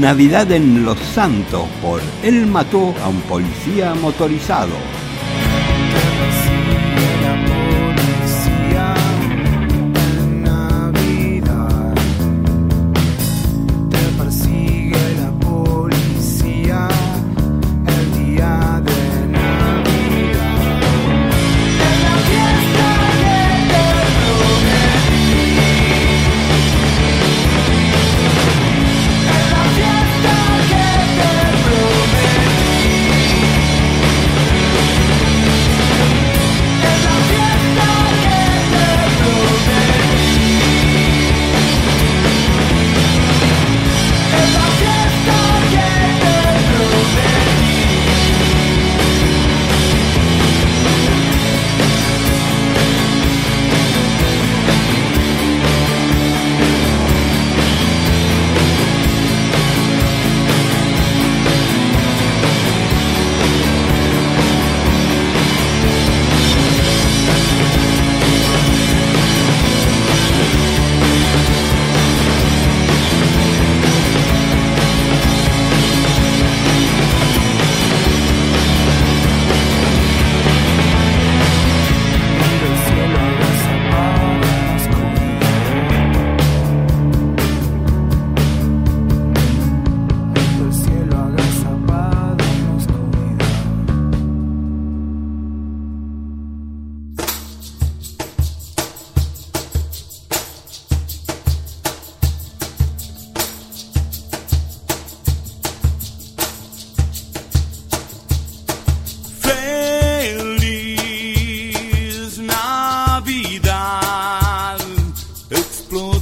Navidad 0.00 0.50
en 0.50 0.82
Los 0.82 0.98
Santos 0.98 1.66
por 1.82 2.00
Él 2.22 2.46
mató 2.46 2.94
a 3.04 3.08
un 3.08 3.20
policía 3.20 3.94
motorizado. 3.94 4.72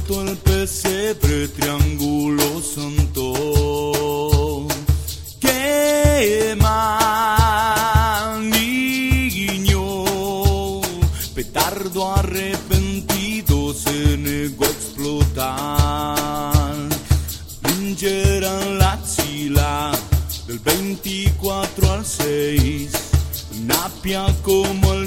junto 0.09 0.21
al 0.21 0.37
pesebre 0.37 1.47
triángulo 1.49 2.61
santo. 2.61 4.65
Quema, 5.39 6.97
niño, 8.41 10.05
petardo 11.35 12.15
arrepentido 12.15 13.73
se 13.73 14.17
negó 14.17 14.65
a 14.65 14.69
explotar. 14.69 16.75
Ringeran 17.63 18.79
la 18.79 18.99
chila 19.03 19.91
del 20.47 20.59
24 20.59 21.91
al 21.91 22.05
6, 22.05 22.91
napia 23.65 24.25
como 24.41 24.93
el 24.93 24.98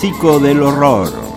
Clásico 0.00 0.40
del 0.40 0.62
Horror. 0.62 1.29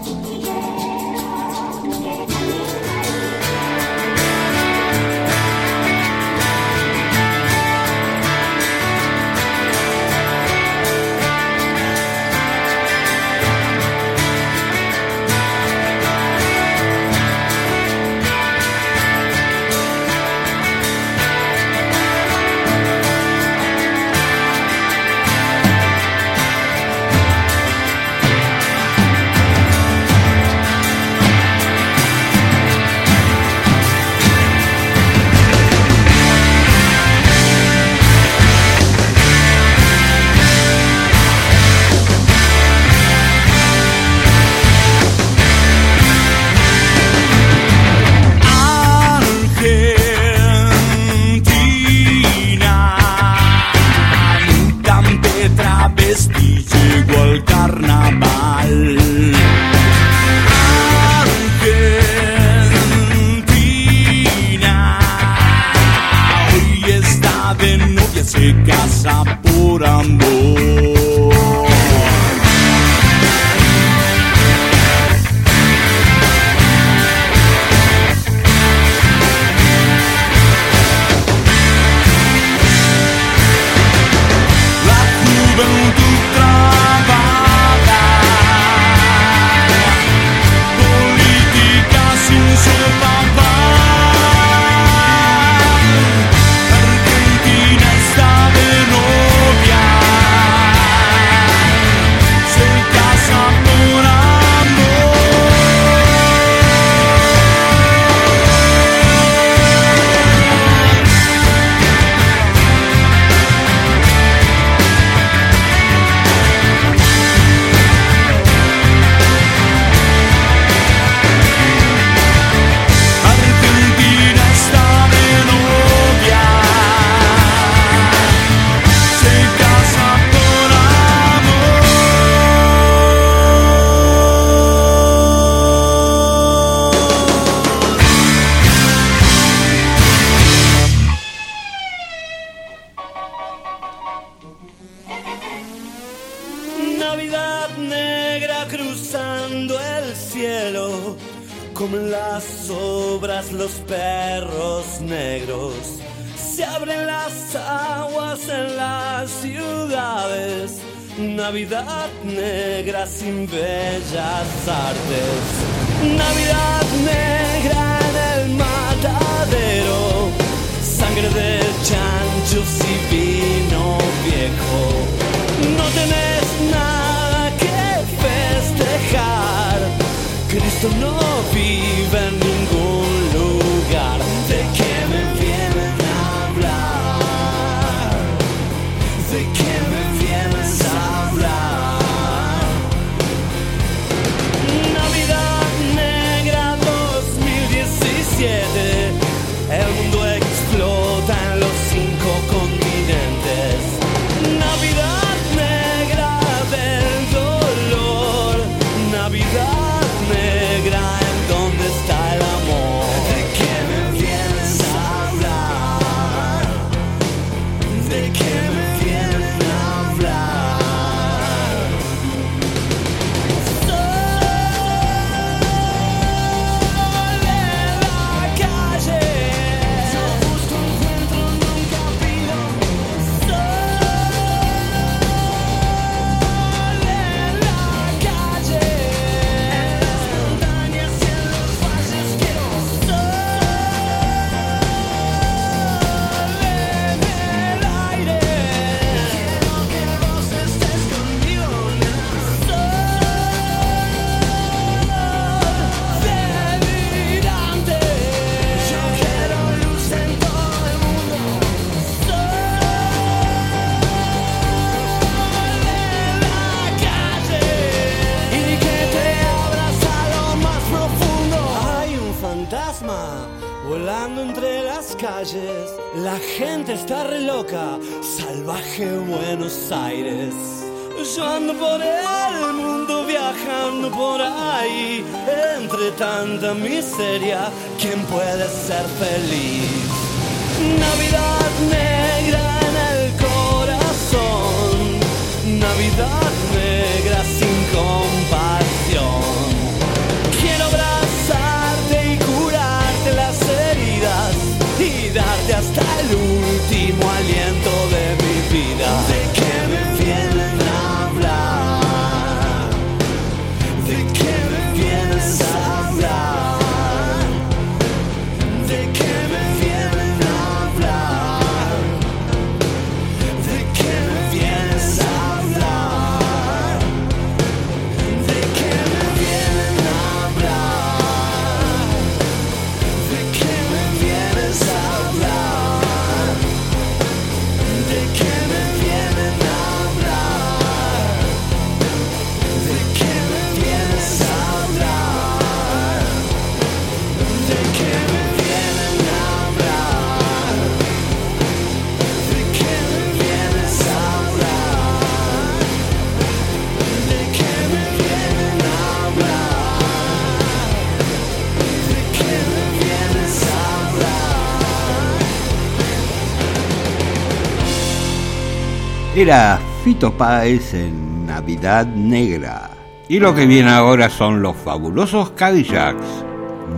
Era 369.43 369.77
Fito 370.05 370.31
Páez 370.31 370.93
en 370.93 371.45
Navidad 371.45 372.05
Negra. 372.05 372.91
Y 373.27 373.39
lo 373.39 373.53
que 373.53 373.65
viene 373.65 373.89
ahora 373.91 374.29
son 374.29 374.61
los 374.61 374.73
fabulosos 374.73 375.49
Cadillacs. 375.49 376.45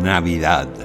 Navidad. 0.04 0.85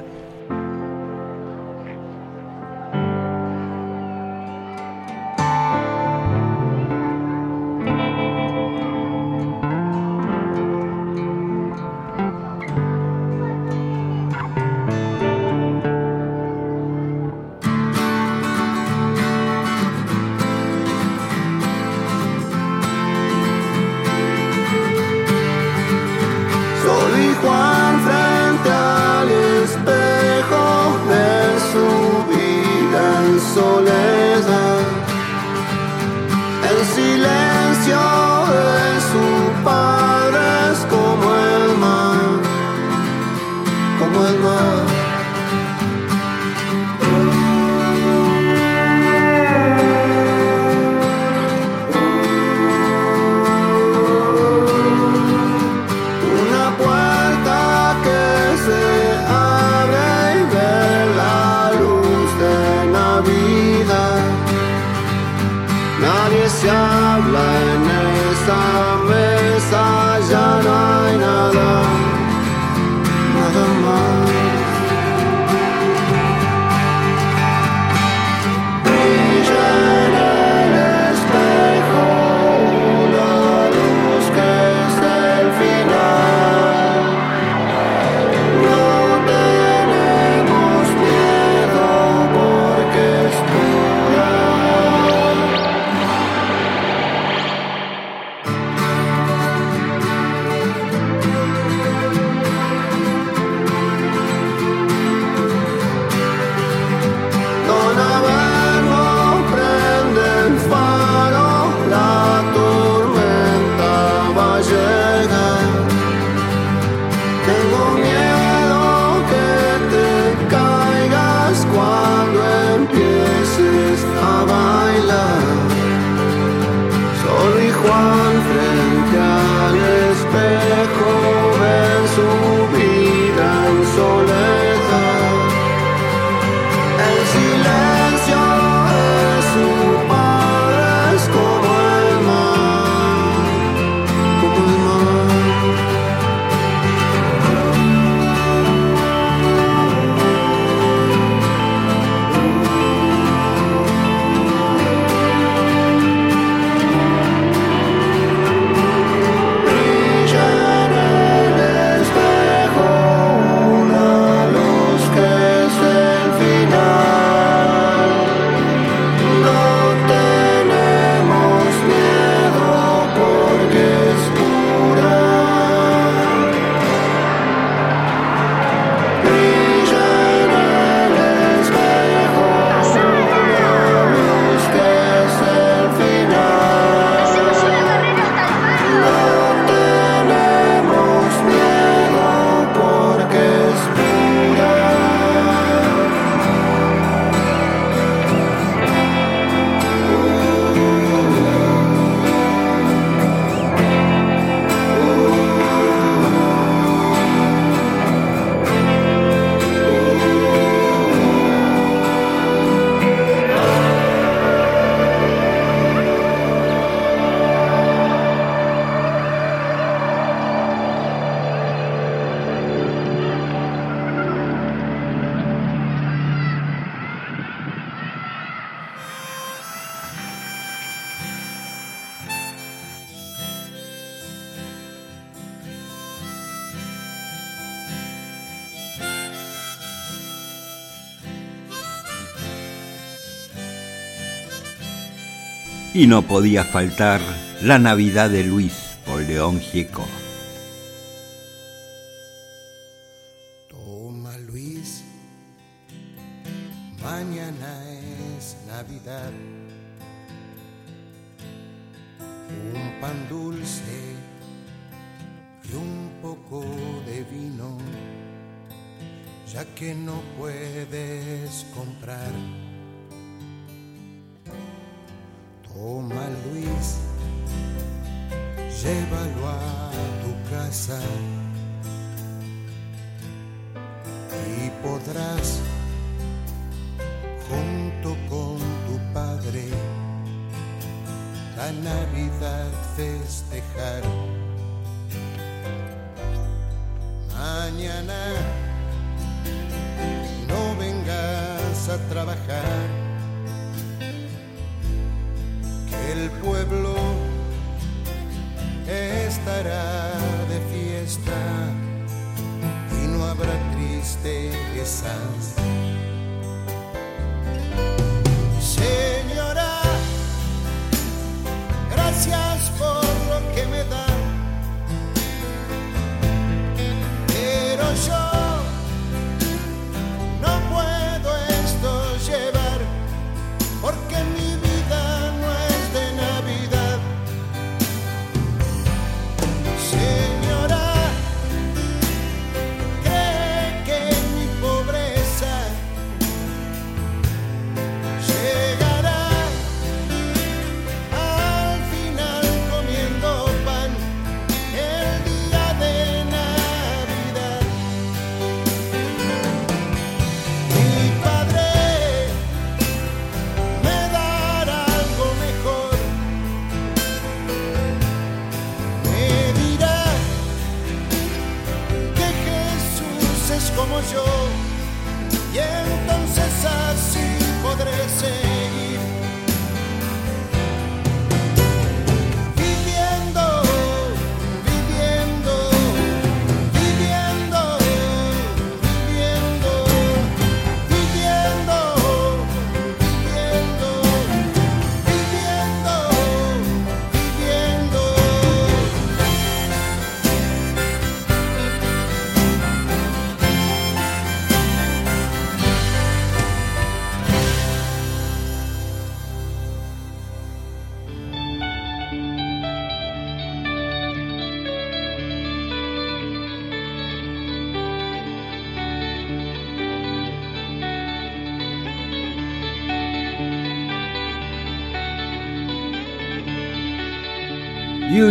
Y 246.00 246.06
no 246.06 246.22
podía 246.22 246.64
faltar 246.64 247.20
la 247.60 247.78
Navidad 247.78 248.30
de 248.30 248.42
Luis 248.42 248.72
por 249.04 249.20
León 249.20 249.60
Gieco. 249.60 250.08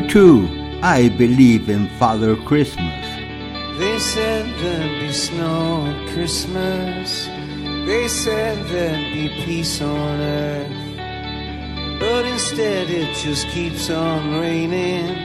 Too, 0.09 0.49
I 0.81 1.09
believe 1.09 1.69
in 1.69 1.87
Father 1.99 2.35
Christmas. 2.35 3.05
They 3.77 3.99
said 3.99 4.45
there'd 4.59 5.01
be 5.01 5.13
snow 5.13 5.85
at 5.85 6.09
Christmas. 6.09 7.27
They 7.85 8.07
said 8.07 8.57
there'd 8.69 9.13
be 9.13 9.29
peace 9.45 9.81
on 9.81 10.19
earth. 10.19 11.99
But 11.99 12.25
instead 12.25 12.89
it 12.89 13.15
just 13.15 13.47
keeps 13.49 13.89
on 13.91 14.39
raining. 14.39 15.15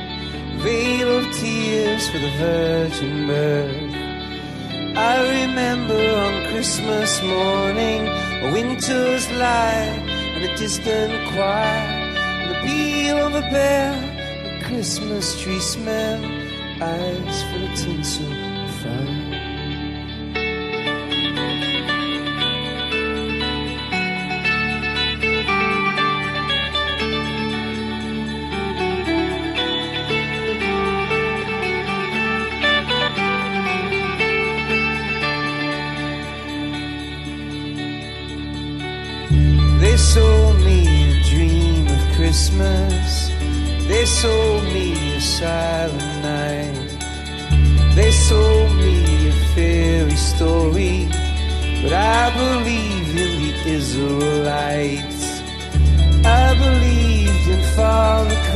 Veil 0.61 1.19
of 1.19 1.32
tears 1.32 2.09
for 2.11 2.19
the 2.19 2.31
virgin 2.36 3.27
birth. 3.27 3.94
I 4.97 5.44
remember 5.44 5.97
on 5.97 6.52
Christmas 6.52 7.23
morning 7.23 8.06
a 8.44 8.52
winter's 8.52 9.31
light 9.32 10.05
and 10.36 10.44
a 10.44 10.56
distant 10.56 11.12
choir. 11.32 12.05
And 12.44 12.51
the 12.51 12.61
peal 12.69 13.16
of 13.27 13.35
a 13.35 13.40
bell, 13.51 14.04
Christmas 14.75 15.41
tree 15.41 15.61
smell, 15.61 16.25
eyes 16.83 17.43
full 17.45 17.65
of 17.65 17.79
tinsel 17.79 18.54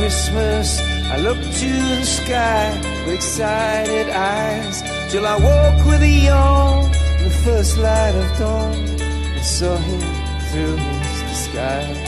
Christmas. 0.09 0.79
I 1.13 1.17
looked 1.17 1.43
to 1.43 1.69
the 1.69 2.03
sky 2.03 2.75
with 3.05 3.13
excited 3.13 4.09
eyes 4.09 4.81
till 5.11 5.23
I 5.23 5.37
woke 5.37 5.85
with 5.85 6.01
a 6.01 6.07
yawn 6.07 6.85
in 7.19 7.25
the 7.25 7.35
first 7.45 7.77
light 7.77 8.15
of 8.15 8.39
dawn 8.39 8.73
and 8.73 9.45
saw 9.45 9.77
him 9.77 10.01
through 10.49 10.77
his 10.77 11.21
disguise. 11.29 11.98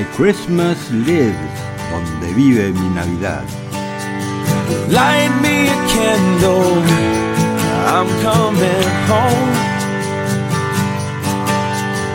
My 0.00 0.06
Christmas 0.16 0.90
Lives, 0.90 1.60
donde 1.90 2.32
vive 2.34 2.72
mi 2.72 2.88
Navidad. 2.88 3.44
Light 4.88 5.30
me 5.42 5.68
a 5.68 5.78
candle, 5.94 6.72
I'm 7.94 8.08
coming 8.22 8.86
home. 9.10 9.52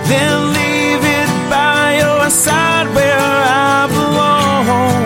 Then 0.10 0.54
leave 0.58 1.04
it 1.22 1.32
by 1.48 1.98
your 2.02 2.28
side 2.32 2.88
where 2.96 3.20
I 3.20 3.86
belong. 3.98 4.98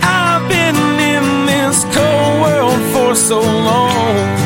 I've 0.00 0.48
been 0.48 0.80
in 1.14 1.26
this 1.44 1.84
cold 1.94 2.40
world 2.44 2.82
for 2.94 3.14
so 3.14 3.40
long. 3.40 4.40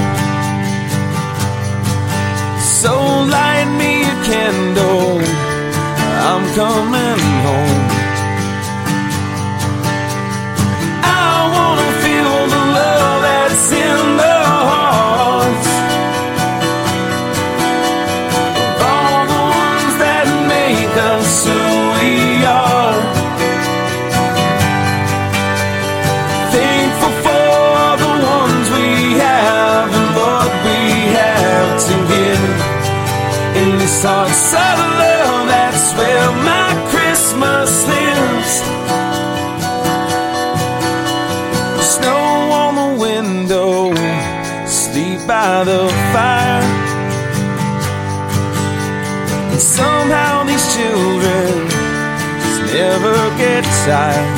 So 2.83 2.93
light 3.37 3.64
candle, 4.25 5.21
I'm 6.29 6.45
coming 6.55 7.21
home. 7.45 7.84
Tired. 53.85 54.31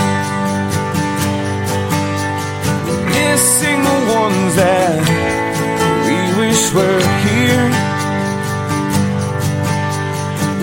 Missing 3.14 3.80
the 3.90 3.98
ones 4.20 4.52
that 4.56 4.98
we 6.06 6.18
wish 6.40 6.62
were 6.74 7.02
here. 7.24 7.66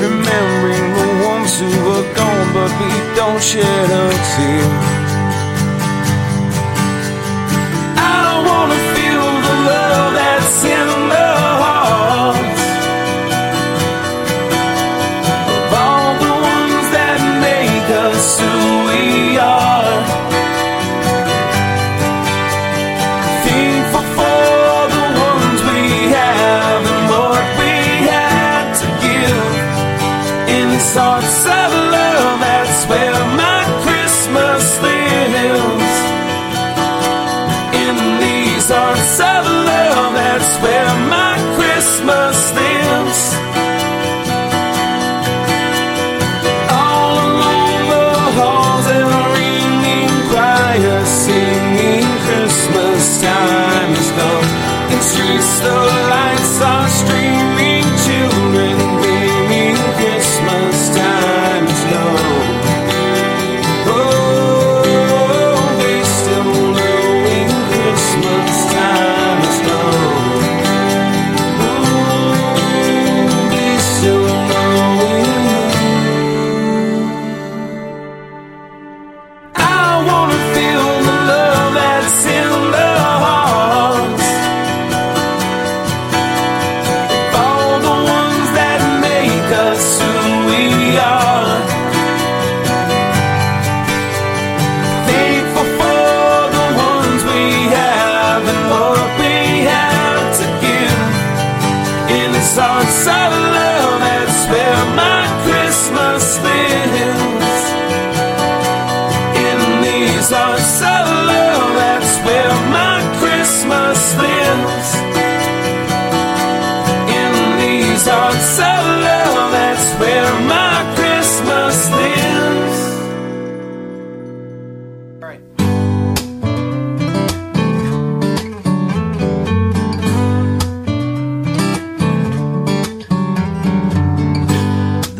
Remembering 0.04 0.88
the 1.00 1.10
ones 1.32 1.52
who 1.60 1.72
were 1.88 2.08
gone, 2.14 2.48
but 2.54 2.72
we 2.82 2.92
don't 3.16 3.42
shed 3.42 3.90
a 3.90 4.06
tear. 4.36 4.93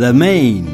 The 0.04 0.12
Main. 0.12 0.68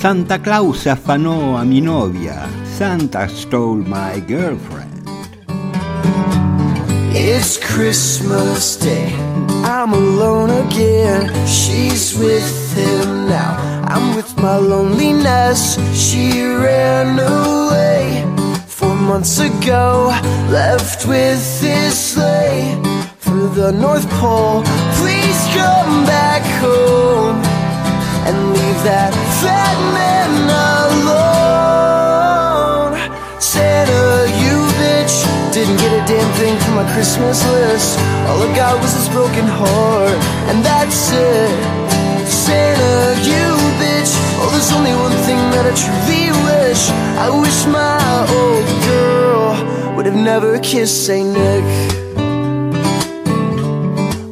Santa 0.00 0.40
Claus 0.40 0.88
afanó 0.88 1.56
a 1.56 1.64
mi 1.64 1.80
novia. 1.80 2.48
Santa 2.64 3.28
stole 3.28 3.84
my 3.86 4.18
girlfriend. 4.26 5.08
It's 7.14 7.56
Christmas 7.56 8.76
Day. 8.76 9.14
I'm 9.62 9.92
alone 9.92 10.50
again. 10.66 11.30
She's 11.46 12.18
with 12.18 12.74
him 12.74 13.28
now. 13.28 13.54
I'm 13.86 14.16
with 14.16 14.36
my 14.38 14.56
loneliness. 14.56 15.78
She 15.94 16.42
ran 16.42 17.20
away 17.20 18.26
four 18.66 18.96
months 18.96 19.38
ago. 19.38 20.08
Left 20.50 21.06
with 21.06 21.60
his 21.60 21.96
sleigh 21.96 22.74
through 23.20 23.50
the 23.50 23.70
North 23.70 24.10
Pole. 24.18 24.64
Please 24.98 25.40
come 25.54 26.06
back 26.06 26.42
home 26.60 27.03
and 28.26 28.36
leave 28.56 28.80
that 28.88 29.12
fat 29.40 29.76
man 29.92 30.30
alone. 30.88 31.84
Santa, 33.38 34.24
you 34.40 34.56
bitch, 34.80 35.14
didn't 35.52 35.76
get 35.76 35.92
a 35.92 36.02
damn 36.08 36.30
thing 36.40 36.56
from 36.64 36.74
my 36.80 36.86
Christmas 36.94 37.44
list. 37.52 37.98
All 38.28 38.40
I 38.40 38.48
got 38.56 38.80
was 38.80 38.94
this 38.96 39.08
broken 39.10 39.44
heart, 39.44 40.18
and 40.48 40.64
that's 40.64 41.12
it. 41.12 41.52
Santa, 42.26 43.14
you 43.28 43.44
bitch, 43.80 44.12
oh, 44.40 44.48
there's 44.52 44.72
only 44.72 44.94
one 45.06 45.16
thing 45.28 45.40
that 45.52 45.64
I 45.68 45.72
truly 45.76 46.32
wish. 46.48 46.82
I 47.20 47.28
wish 47.44 47.58
my 47.68 48.00
old 48.40 48.66
girl 48.88 49.52
would 49.96 50.06
have 50.06 50.16
never 50.16 50.58
kissed 50.60 51.04
Saint 51.06 51.28
Nick. 51.36 51.64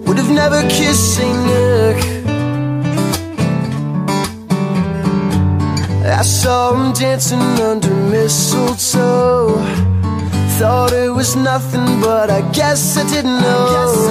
Would 0.06 0.19
have 0.19 0.31
never 0.31 0.62
kissed 0.69 1.14
Saint 1.16 1.39
Nick. 1.47 1.71
I 6.22 6.24
saw 6.24 6.72
him 6.72 6.92
dancing 6.92 7.40
under 7.40 7.92
mistletoe. 7.92 9.58
Thought 10.56 10.92
it 10.92 11.10
was 11.10 11.34
nothing, 11.34 12.00
but 12.00 12.30
I 12.30 12.48
guess 12.52 12.96
I 12.96 13.02
didn't 13.10 13.40
know. 13.40 14.06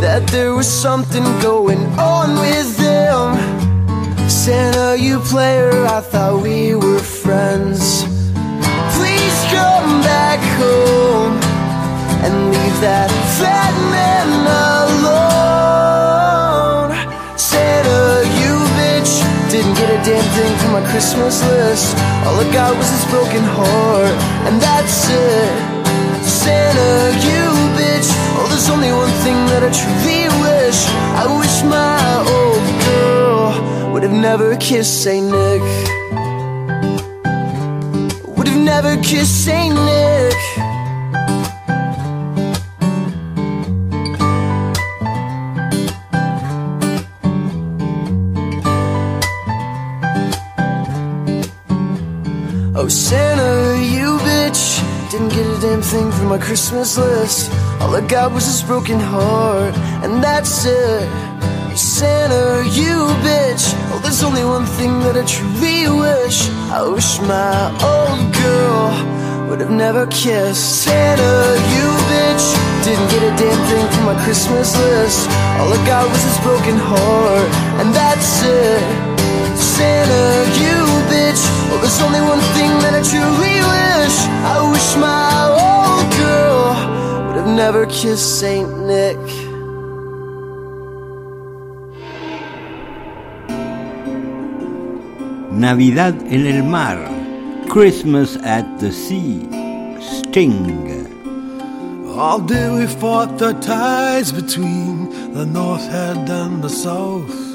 that 0.00 0.28
there 0.28 0.54
was 0.54 0.68
something 0.68 1.24
going 1.40 1.84
on 1.98 2.38
with 2.38 2.76
them. 2.76 3.34
Santa, 4.30 4.96
you 4.96 5.18
player, 5.18 5.72
I 5.86 6.02
thought 6.02 6.40
we 6.40 6.76
were 6.76 7.00
friends. 7.00 8.04
Please 8.94 9.38
come 9.50 9.90
back 10.14 10.38
home 10.62 11.34
and 12.24 12.34
leave 12.52 12.80
that 12.80 13.10
fat 13.40 13.74
man 13.90 14.28
alone. 14.46 14.77
Didn't 19.50 19.74
get 19.74 19.88
a 19.88 19.96
damn 20.04 20.24
thing 20.36 20.52
from 20.58 20.72
my 20.72 20.84
Christmas 20.90 21.42
list. 21.48 21.96
All 22.26 22.36
I 22.36 22.44
got 22.52 22.76
was 22.76 22.90
this 22.90 23.04
broken 23.10 23.42
heart, 23.42 24.12
and 24.46 24.60
that's 24.60 25.08
it. 25.08 25.78
Santa, 26.22 27.16
you 27.24 27.48
bitch. 27.72 28.08
Oh, 28.36 28.46
there's 28.50 28.68
only 28.68 28.92
one 28.92 29.10
thing 29.24 29.38
that 29.48 29.62
I 29.64 29.70
truly 29.72 30.28
wish. 30.44 30.80
I 31.16 31.24
wish 31.40 31.56
my 31.64 31.98
old 32.36 32.64
girl 32.84 33.92
would 33.92 34.02
have 34.02 34.12
never 34.12 34.54
kissed 34.56 35.02
Saint 35.02 35.26
Nick. 35.26 35.62
Would 38.36 38.48
have 38.48 38.62
never 38.62 39.00
kissed 39.02 39.44
Saint 39.44 39.74
Nick. 39.74 40.67
Santa, 52.90 53.78
you 53.82 54.18
bitch. 54.18 54.80
Didn't 55.10 55.28
get 55.28 55.46
a 55.46 55.60
damn 55.60 55.82
thing 55.82 56.10
from 56.10 56.28
my 56.28 56.38
Christmas 56.38 56.96
list. 56.96 57.50
All 57.80 57.94
I 57.94 58.00
got 58.00 58.32
was 58.32 58.46
this 58.46 58.62
broken 58.62 58.98
heart, 58.98 59.76
and 60.02 60.22
that's 60.24 60.64
it. 60.64 61.08
Santa, 61.76 62.64
you 62.72 63.06
bitch. 63.22 63.74
Oh, 63.92 64.00
there's 64.02 64.22
only 64.22 64.44
one 64.44 64.64
thing 64.64 65.00
that 65.00 65.16
I 65.16 65.24
truly 65.24 65.88
wish. 66.00 66.48
I 66.72 66.82
wish 66.88 67.20
my 67.20 67.70
old 67.84 68.32
girl 68.34 69.48
would 69.48 69.60
have 69.60 69.70
never 69.70 70.06
kissed. 70.06 70.82
Santa, 70.84 71.34
you 71.76 71.88
bitch. 72.08 72.46
Didn't 72.84 73.08
get 73.10 73.22
a 73.22 73.36
damn 73.36 73.62
thing 73.68 73.86
from 73.92 74.04
my 74.06 74.24
Christmas 74.24 74.74
list. 74.76 75.28
All 75.60 75.72
I 75.72 75.86
got 75.86 76.08
was 76.08 76.24
this 76.24 76.40
broken 76.40 76.76
heart, 76.76 77.50
and 77.80 77.94
that's 77.94 78.42
it. 78.42 79.07
Santa, 79.78 80.26
you 80.58 80.76
bitch. 81.10 81.42
Oh, 81.70 81.78
there's 81.80 82.00
only 82.02 82.20
one 82.20 82.42
thing 82.56 82.72
that 82.82 82.94
I 82.98 83.02
truly 83.10 83.58
wish. 83.72 84.16
I 84.52 84.56
wish 84.72 84.88
my 85.08 85.30
old 85.64 86.06
girl 86.18 86.66
would 87.26 87.36
have 87.36 87.52
never 87.64 87.86
kissed 87.86 88.40
Saint 88.40 88.68
Nick. 88.90 89.22
Navidad 95.52 96.14
en 96.26 96.46
el 96.46 96.64
mar. 96.64 96.98
Christmas 97.68 98.36
at 98.42 98.66
the 98.80 98.90
sea. 98.90 99.46
Sting. 100.00 101.06
All 102.18 102.40
day 102.40 102.68
we 102.76 102.86
fought 102.88 103.38
the 103.38 103.52
tides 103.52 104.32
between 104.32 105.32
the 105.34 105.46
north 105.46 105.86
head 105.88 106.28
and 106.28 106.64
the 106.64 106.68
south. 106.68 107.47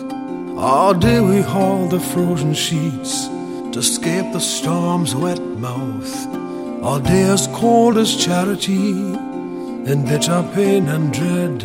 All 0.66 0.94
day 0.94 1.20
we 1.20 1.42
haul 1.42 1.88
the 1.90 2.00
frozen 2.00 2.54
sheets 2.54 3.28
to 3.74 3.80
escape 3.80 4.32
the 4.32 4.40
storm's 4.40 5.14
wet 5.14 5.42
mouth. 5.42 6.14
All 6.82 7.02
day 7.02 7.24
as 7.24 7.48
cold 7.48 7.98
as 7.98 8.16
charity, 8.16 8.92
in 9.92 10.06
bitter 10.08 10.42
pain 10.56 10.88
and 10.88 11.12
dread. 11.12 11.64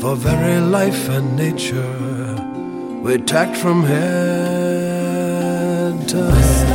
For 0.00 0.14
very 0.14 0.60
life 0.60 1.08
and 1.08 1.36
nature, 1.36 2.36
we 3.02 3.18
tacked 3.18 3.56
from 3.56 3.82
head 3.82 5.18
to 6.10 6.30
head. 6.30 6.72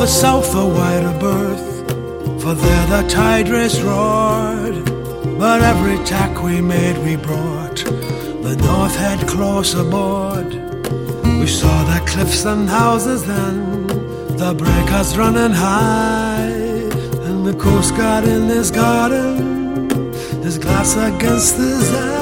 The 0.00 0.06
south 0.06 0.54
a 0.54 0.66
wider 0.66 1.12
berth, 1.18 1.68
for 2.40 2.54
there 2.54 2.86
the 2.86 3.06
tide 3.06 3.50
race 3.50 3.78
roared. 3.82 4.76
But 5.38 5.60
every 5.60 5.98
tack 6.06 6.42
we 6.42 6.62
made 6.62 6.96
we 7.04 7.16
brought 7.16 7.76
the 8.46 8.56
north 8.64 8.96
head 8.96 9.28
close 9.28 9.74
aboard. 9.74 10.54
We 11.40 11.46
saw 11.46 11.76
the 11.92 12.02
cliffs 12.06 12.46
and 12.46 12.66
houses 12.66 13.26
then, 13.26 13.86
the 14.38 14.54
breakers 14.54 15.18
running 15.18 15.52
high, 15.52 16.48
and 17.28 17.46
the 17.46 17.54
coast 17.54 17.94
guard 17.94 18.24
in 18.24 18.44
his 18.48 18.70
garden, 18.70 20.00
his 20.42 20.56
glass 20.56 20.96
against 20.96 21.56
his 21.56 21.92
eye. 21.92 22.19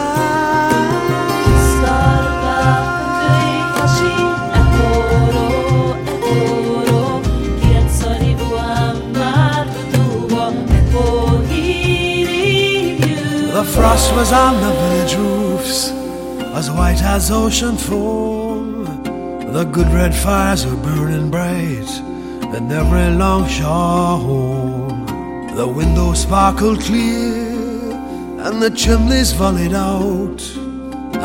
Frost 13.78 14.12
was 14.14 14.32
on 14.32 14.54
the 14.60 14.72
village 14.80 15.14
roofs, 15.14 15.90
as 16.58 16.68
white 16.68 17.02
as 17.14 17.30
ocean 17.30 17.76
foam. 17.76 18.84
The 19.56 19.64
good 19.76 19.90
red 20.00 20.14
fires 20.14 20.66
were 20.66 20.82
burning 20.88 21.30
bright 21.30 21.90
in 22.56 22.72
every 22.80 23.08
longshore 23.22 24.16
home. 24.26 25.06
The 25.60 25.68
windows 25.80 26.22
sparkled 26.22 26.80
clear, 26.80 27.92
and 28.46 28.60
the 28.60 28.72
chimneys 28.82 29.30
volleyed 29.32 29.74
out. 29.74 30.40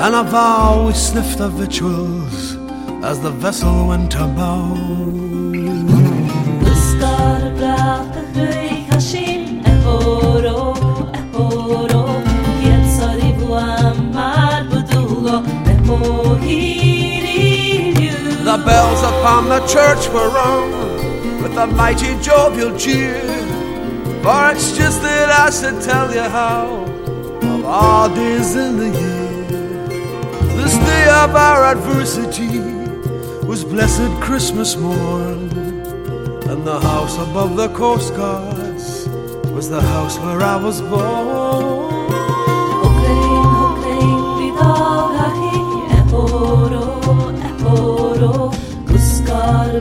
And 0.04 0.14
a 0.22 0.24
vow 0.24 0.86
we 0.88 0.94
sniffed 0.94 1.40
the 1.40 1.50
victuals 1.50 2.56
as 3.10 3.20
the 3.20 3.32
vessel 3.32 3.88
went 3.88 4.14
about. 4.14 5.63
Bells 18.66 19.02
upon 19.02 19.50
the 19.50 19.60
church 19.68 20.08
were 20.10 20.30
rung 20.30 20.72
with 21.42 21.56
a 21.58 21.68
mighty 21.68 22.20
jovial 22.22 22.78
cheer. 22.78 23.20
For 24.24 24.52
it's 24.52 24.78
just 24.78 25.02
that 25.02 25.30
I 25.30 25.50
should 25.50 25.82
tell 25.82 26.14
you 26.14 26.22
how, 26.22 26.86
of 27.42 27.66
all 27.66 28.10
days 28.10 28.56
in 28.56 28.78
the 28.78 28.90
year, 28.90 29.34
this 30.56 30.76
day 30.76 31.06
of 31.24 31.36
our 31.36 31.66
adversity 31.66 32.60
was 33.46 33.64
blessed 33.66 34.12
Christmas 34.22 34.78
morn. 34.78 35.52
And 36.50 36.66
the 36.66 36.80
house 36.80 37.18
above 37.18 37.56
the 37.56 37.70
coast 37.70 38.16
guards 38.16 39.08
was 39.50 39.70
the 39.70 39.82
house 39.82 40.18
where 40.20 40.42
I 40.42 40.56
was 40.56 40.82
born. 40.82 42.04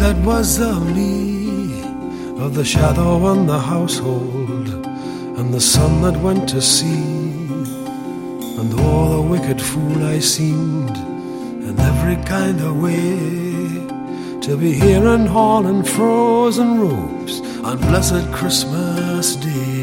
that 0.00 0.16
was 0.24 0.58
of 0.58 0.96
me, 0.96 1.82
of 2.44 2.54
the 2.54 2.64
shadow 2.64 3.22
on 3.32 3.46
the 3.46 3.58
household, 3.58 4.68
and 5.38 5.52
the 5.52 5.60
son 5.60 6.00
that 6.00 6.16
went 6.22 6.48
to 6.48 6.60
sea. 6.62 7.28
and 8.60 8.72
all 8.80 9.08
the 9.16 9.22
wicked 9.32 9.60
fool 9.60 10.04
I 10.04 10.18
seemed 10.18 10.96
in 11.68 11.74
every 11.90 12.16
kind 12.36 12.58
of 12.60 12.72
way. 12.86 13.18
To 14.46 14.56
be 14.56 14.72
here 14.72 15.06
and 15.14 15.28
hauling 15.28 15.82
frozen 15.82 16.80
robes 16.80 17.40
on 17.68 17.76
blessed 17.88 18.26
Christmas 18.32 19.36
Day. 19.36 19.80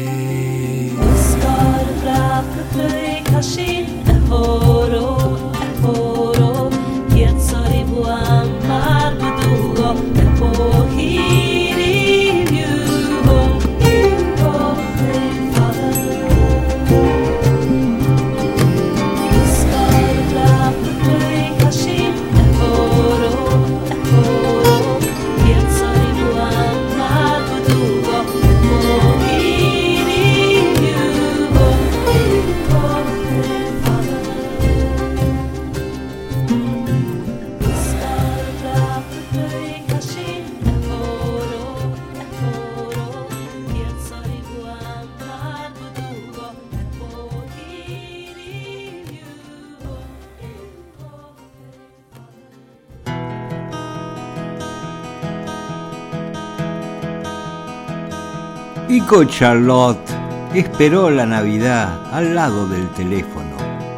Con 59.08 59.26
Charlotte 59.26 60.12
esperó 60.52 61.08
la 61.10 61.24
Navidad 61.24 62.12
al 62.12 62.34
lado 62.34 62.68
del 62.68 62.86
teléfono. 62.90 63.56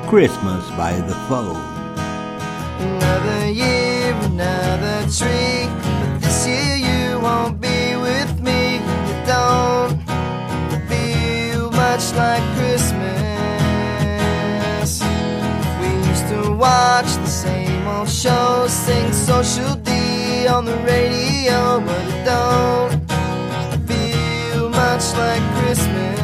Christmas 0.08 0.62
by 0.76 1.02
the 1.02 1.14
phone. 1.28 1.60
Another 2.78 3.50
year, 3.50 4.14
another 4.26 5.02
tree. 5.10 5.68
But 6.00 6.20
this 6.20 6.46
year 6.46 6.76
you 6.76 7.18
won't 7.18 7.60
be 7.60 7.96
with 7.96 8.40
me. 8.40 8.76
You 8.76 9.14
don't 9.26 10.00
feel 10.88 11.72
much 11.72 12.14
like 12.14 12.44
Christmas. 12.54 13.10
We 15.80 15.88
used 16.08 16.28
to 16.28 16.52
watch 16.54 17.16
the 17.16 17.26
same 17.26 17.84
old 17.88 18.08
shows, 18.08 18.70
sing 18.70 19.12
social 19.12 19.74
D 19.74 20.46
on 20.46 20.64
the 20.64 20.76
radio, 20.86 21.80
but 21.80 22.04
it 22.06 22.24
don't 22.24 22.89
much 25.00 25.16
like 25.16 25.42
Christmas. 25.56 26.20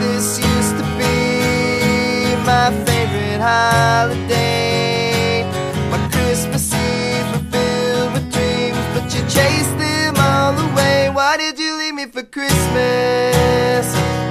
This 0.00 0.38
used 0.38 0.76
to 0.76 0.84
be 0.98 2.36
my 2.44 2.68
favorite 2.84 3.40
holiday. 3.40 5.44
My 5.90 5.98
Christmas 6.12 6.74
Eve 6.74 7.26
were 7.32 7.44
filled 7.50 8.12
with 8.12 8.30
dreams, 8.32 8.86
but 8.92 9.04
you 9.14 9.22
chased 9.36 9.76
them 9.78 10.16
all 10.18 10.54
away. 10.70 11.08
Why 11.10 11.36
did 11.38 11.58
you 11.58 11.74
leave 11.78 11.94
me 11.94 12.04
for 12.06 12.22
Christmas? 12.22 13.86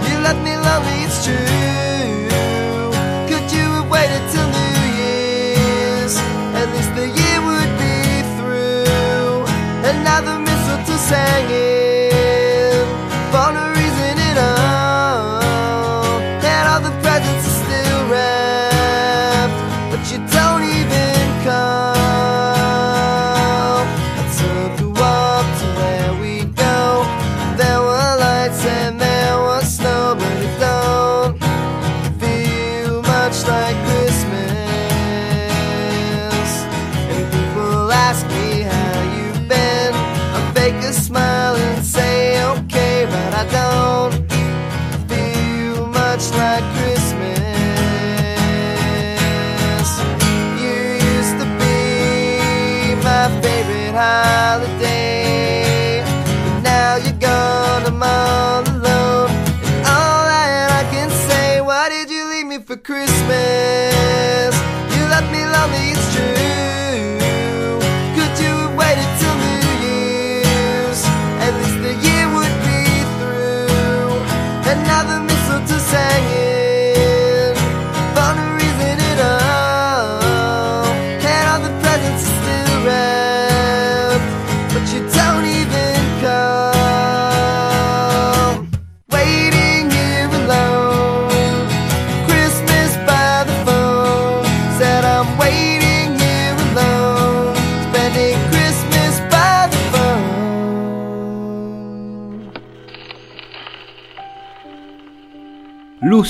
You 0.07 0.19
left 0.19 0.41
me 0.43 0.55
lonely, 0.57 1.05
it's 1.05 1.25
true. 1.25 1.64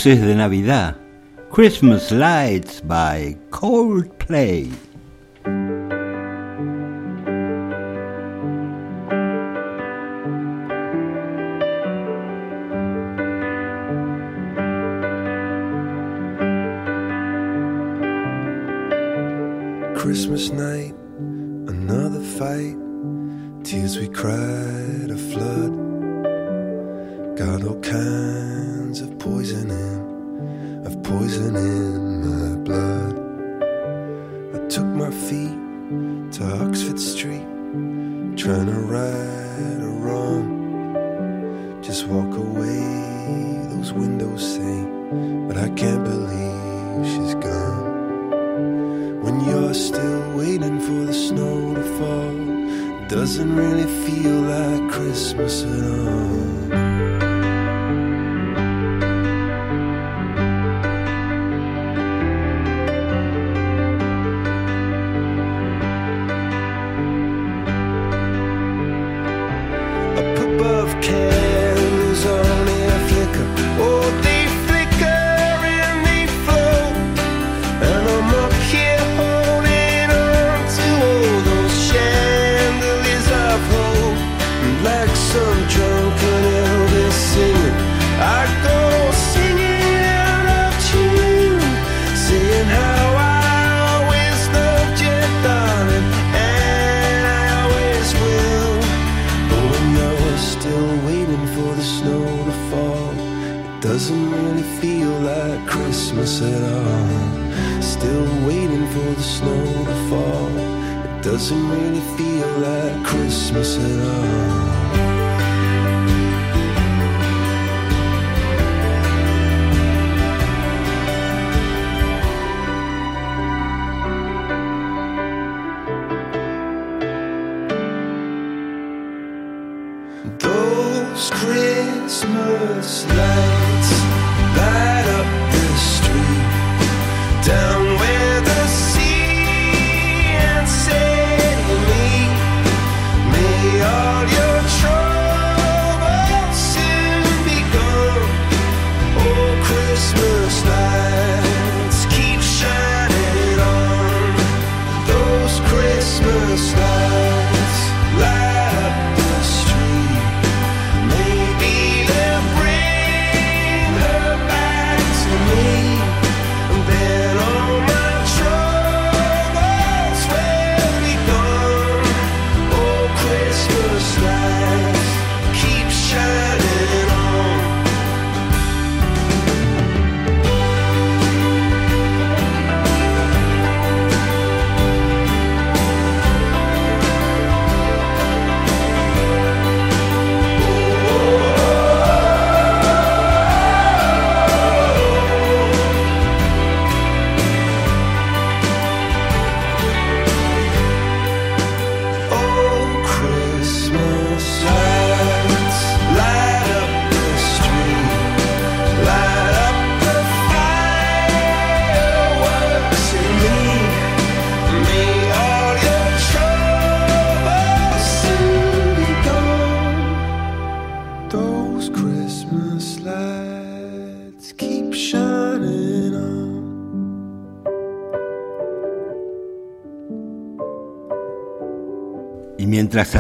Luces 0.06 0.22
de 0.24 0.36
Navidad. 0.36 0.96
Christmas 1.50 2.12
Lights 2.12 2.80
by 2.80 3.36
Coldplay. 3.50 4.70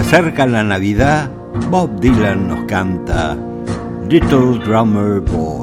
acerca 0.06 0.45
la 0.45 0.64
Navidad, 0.64 1.32
Bob 1.72 1.99
Dylan 1.99 2.48
nos 2.48 2.65
canta 2.65 3.36
Little 4.07 4.60
Drummer 4.64 5.19
Boy. 5.19 5.55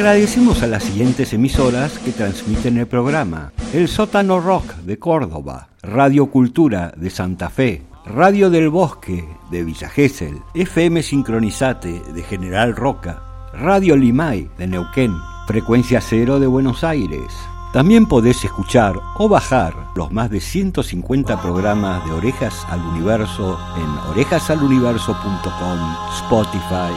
Agradecemos 0.00 0.62
a 0.62 0.66
las 0.66 0.84
siguientes 0.84 1.34
emisoras 1.34 1.98
que 1.98 2.12
transmiten 2.12 2.78
el 2.78 2.86
programa. 2.86 3.52
El 3.74 3.86
Sótano 3.86 4.40
Rock 4.40 4.76
de 4.76 4.98
Córdoba, 4.98 5.68
Radio 5.82 6.30
Cultura 6.30 6.90
de 6.96 7.10
Santa 7.10 7.50
Fe, 7.50 7.82
Radio 8.06 8.48
del 8.48 8.70
Bosque 8.70 9.28
de 9.50 9.62
Villa 9.62 9.90
Gesell, 9.90 10.40
FM 10.54 11.02
Sincronizate 11.02 12.00
de 12.14 12.22
General 12.22 12.74
Roca, 12.74 13.50
Radio 13.52 13.94
Limay 13.94 14.48
de 14.56 14.68
Neuquén, 14.68 15.12
Frecuencia 15.46 16.00
Cero 16.00 16.40
de 16.40 16.46
Buenos 16.46 16.82
Aires. 16.82 17.30
También 17.74 18.06
podés 18.06 18.42
escuchar 18.42 18.94
o 19.18 19.28
bajar 19.28 19.74
los 19.94 20.12
más 20.12 20.30
de 20.30 20.40
150 20.40 21.40
programas 21.42 22.04
de 22.04 22.12
Orejas 22.12 22.66
al 22.68 22.80
Universo 22.80 23.58
en 23.76 24.10
orejasaluniverso.com, 24.10 25.78
Spotify, 26.16 26.92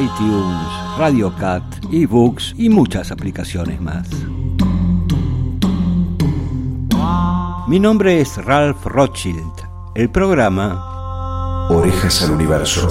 iTunes, 0.00 0.98
RadioCat, 0.98 1.62
eBooks 1.92 2.54
y 2.56 2.68
muchas 2.68 3.10
aplicaciones 3.10 3.80
más. 3.80 4.08
Mi 7.68 7.78
nombre 7.78 8.20
es 8.20 8.42
Ralph 8.44 8.86
Rothschild. 8.86 9.52
El 9.94 10.08
programa 10.10 11.68
Orejas 11.70 12.22
al 12.22 12.30
Universo. 12.30 12.88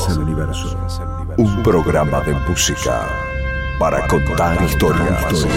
Un 1.37 1.63
programa 1.63 2.21
de 2.21 2.33
música 2.47 3.07
para 3.79 4.07
contar 4.07 4.61
historias. 4.63 5.47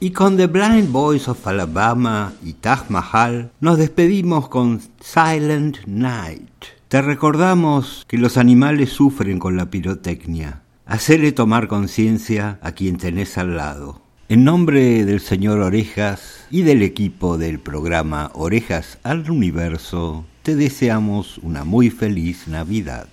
Y 0.00 0.10
con 0.12 0.36
The 0.36 0.46
Blind 0.46 0.92
Boys 0.92 1.26
of 1.26 1.44
Alabama 1.44 2.32
y 2.44 2.52
Taj 2.52 2.88
Mahal 2.88 3.50
nos 3.58 3.78
despedimos 3.78 4.48
con 4.48 4.80
Silent 5.00 5.78
Night. 5.86 6.48
Te 6.86 7.02
recordamos 7.02 8.04
que 8.06 8.16
los 8.16 8.36
animales 8.36 8.90
sufren 8.90 9.40
con 9.40 9.56
la 9.56 9.70
pirotecnia. 9.70 10.62
Hacele 10.86 11.32
tomar 11.32 11.66
conciencia 11.66 12.60
a 12.62 12.70
quien 12.70 12.96
tenés 12.96 13.38
al 13.38 13.56
lado. 13.56 14.00
En 14.28 14.44
nombre 14.44 15.04
del 15.04 15.18
señor 15.18 15.58
Orejas 15.58 16.46
y 16.48 16.62
del 16.62 16.82
equipo 16.82 17.36
del 17.36 17.58
programa 17.58 18.30
Orejas 18.34 18.98
al 19.02 19.28
Universo, 19.28 20.24
te 20.44 20.54
deseamos 20.54 21.38
una 21.38 21.64
muy 21.64 21.90
feliz 21.90 22.46
Navidad. 22.46 23.08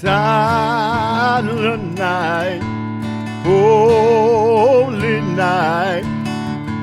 Silent 0.00 1.98
night, 1.98 2.62
holy 3.44 5.20
night, 5.20 6.04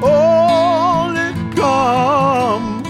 only 0.04 1.34
come, 1.56 2.84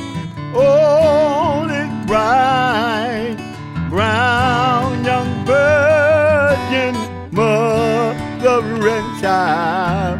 only 0.53 1.87
bright, 2.05 3.37
brown 3.89 5.05
young 5.05 5.45
virgin, 5.45 6.93
mother 7.31 8.89
and 8.95 9.21
child, 9.21 10.19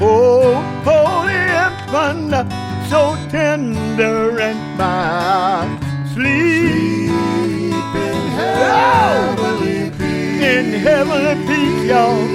oh, 0.00 0.60
holy 0.82 1.38
infant, 1.64 2.52
so 2.90 3.16
tender 3.30 4.40
and 4.40 4.58
mild, 4.76 5.78
sleep 6.12 6.43
heavenly 10.84 11.34
peace, 11.46 11.84
y'all, 11.88 12.26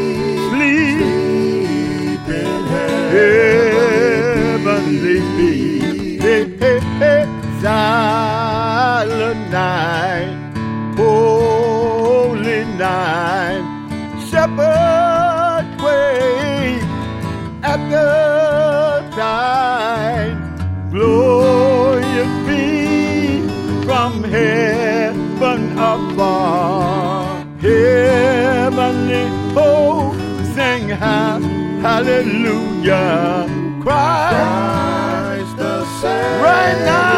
sleep 0.50 2.26
in 2.28 2.62
heavenly 4.34 5.20
peace, 5.38 6.20
hey, 6.20 6.44
hey, 6.58 6.80
hey, 6.98 7.24
silent 7.62 9.42
night, 9.52 10.34
holy 10.98 12.62
night, 12.76 13.64
shepherd 14.28 15.68
wait 15.84 16.82
at 17.62 17.80
the 17.94 18.10
tide, 19.16 20.38
glorious 20.92 22.34
be 22.48 22.66
from 23.86 24.12
heaven 24.24 24.79
hallelujah, 31.82 33.48
Christ 33.82 35.58
the 35.58 35.86
Savior. 36.02 36.44
Right 36.44 36.78
now, 36.86 37.09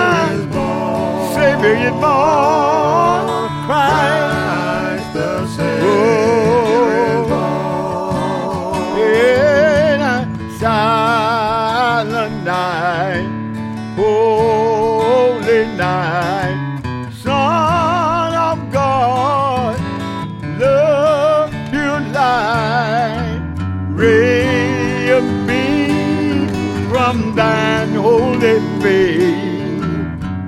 face, 28.82 29.82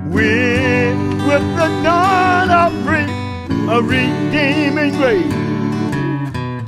with, 0.07 0.97
with 1.27 1.45
the 1.55 1.67
dawn 1.83 2.49
of 2.49 2.73
re, 2.87 3.03
of 3.69 3.87
redeeming 3.87 4.91
grace. 4.97 5.33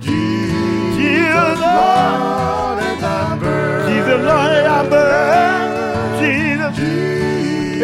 Jesus, 0.06 1.60
Lord, 1.60 2.80
at 2.80 2.98
thy 3.02 3.38
birth. 3.40 3.88
Jesus, 3.90 4.20
Lord, 4.30 4.52
at 4.52 4.64
thy 4.64 4.82
birth. 4.90 6.20
Jesus, 6.22 6.76
Jesus, 6.78 7.82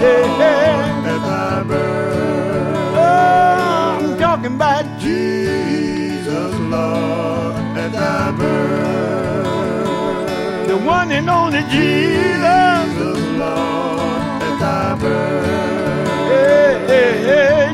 hey, 0.00 0.24
hey, 0.40 0.72
at 1.04 1.20
thy 1.20 1.62
birth. 1.62 2.96
Oh, 2.96 4.00
I'm 4.00 4.18
talking 4.18 4.54
about 4.54 4.84
Jesus, 4.98 6.52
Lord, 6.70 7.56
at 7.76 7.92
thy 7.92 8.30
birth. 8.32 9.46
The 10.68 10.76
one 10.78 11.10
and 11.12 11.28
only 11.28 11.62
Jesus, 11.64 12.39
Hey, 15.00 16.76
hey, 16.86 17.12
hey, 17.24 17.72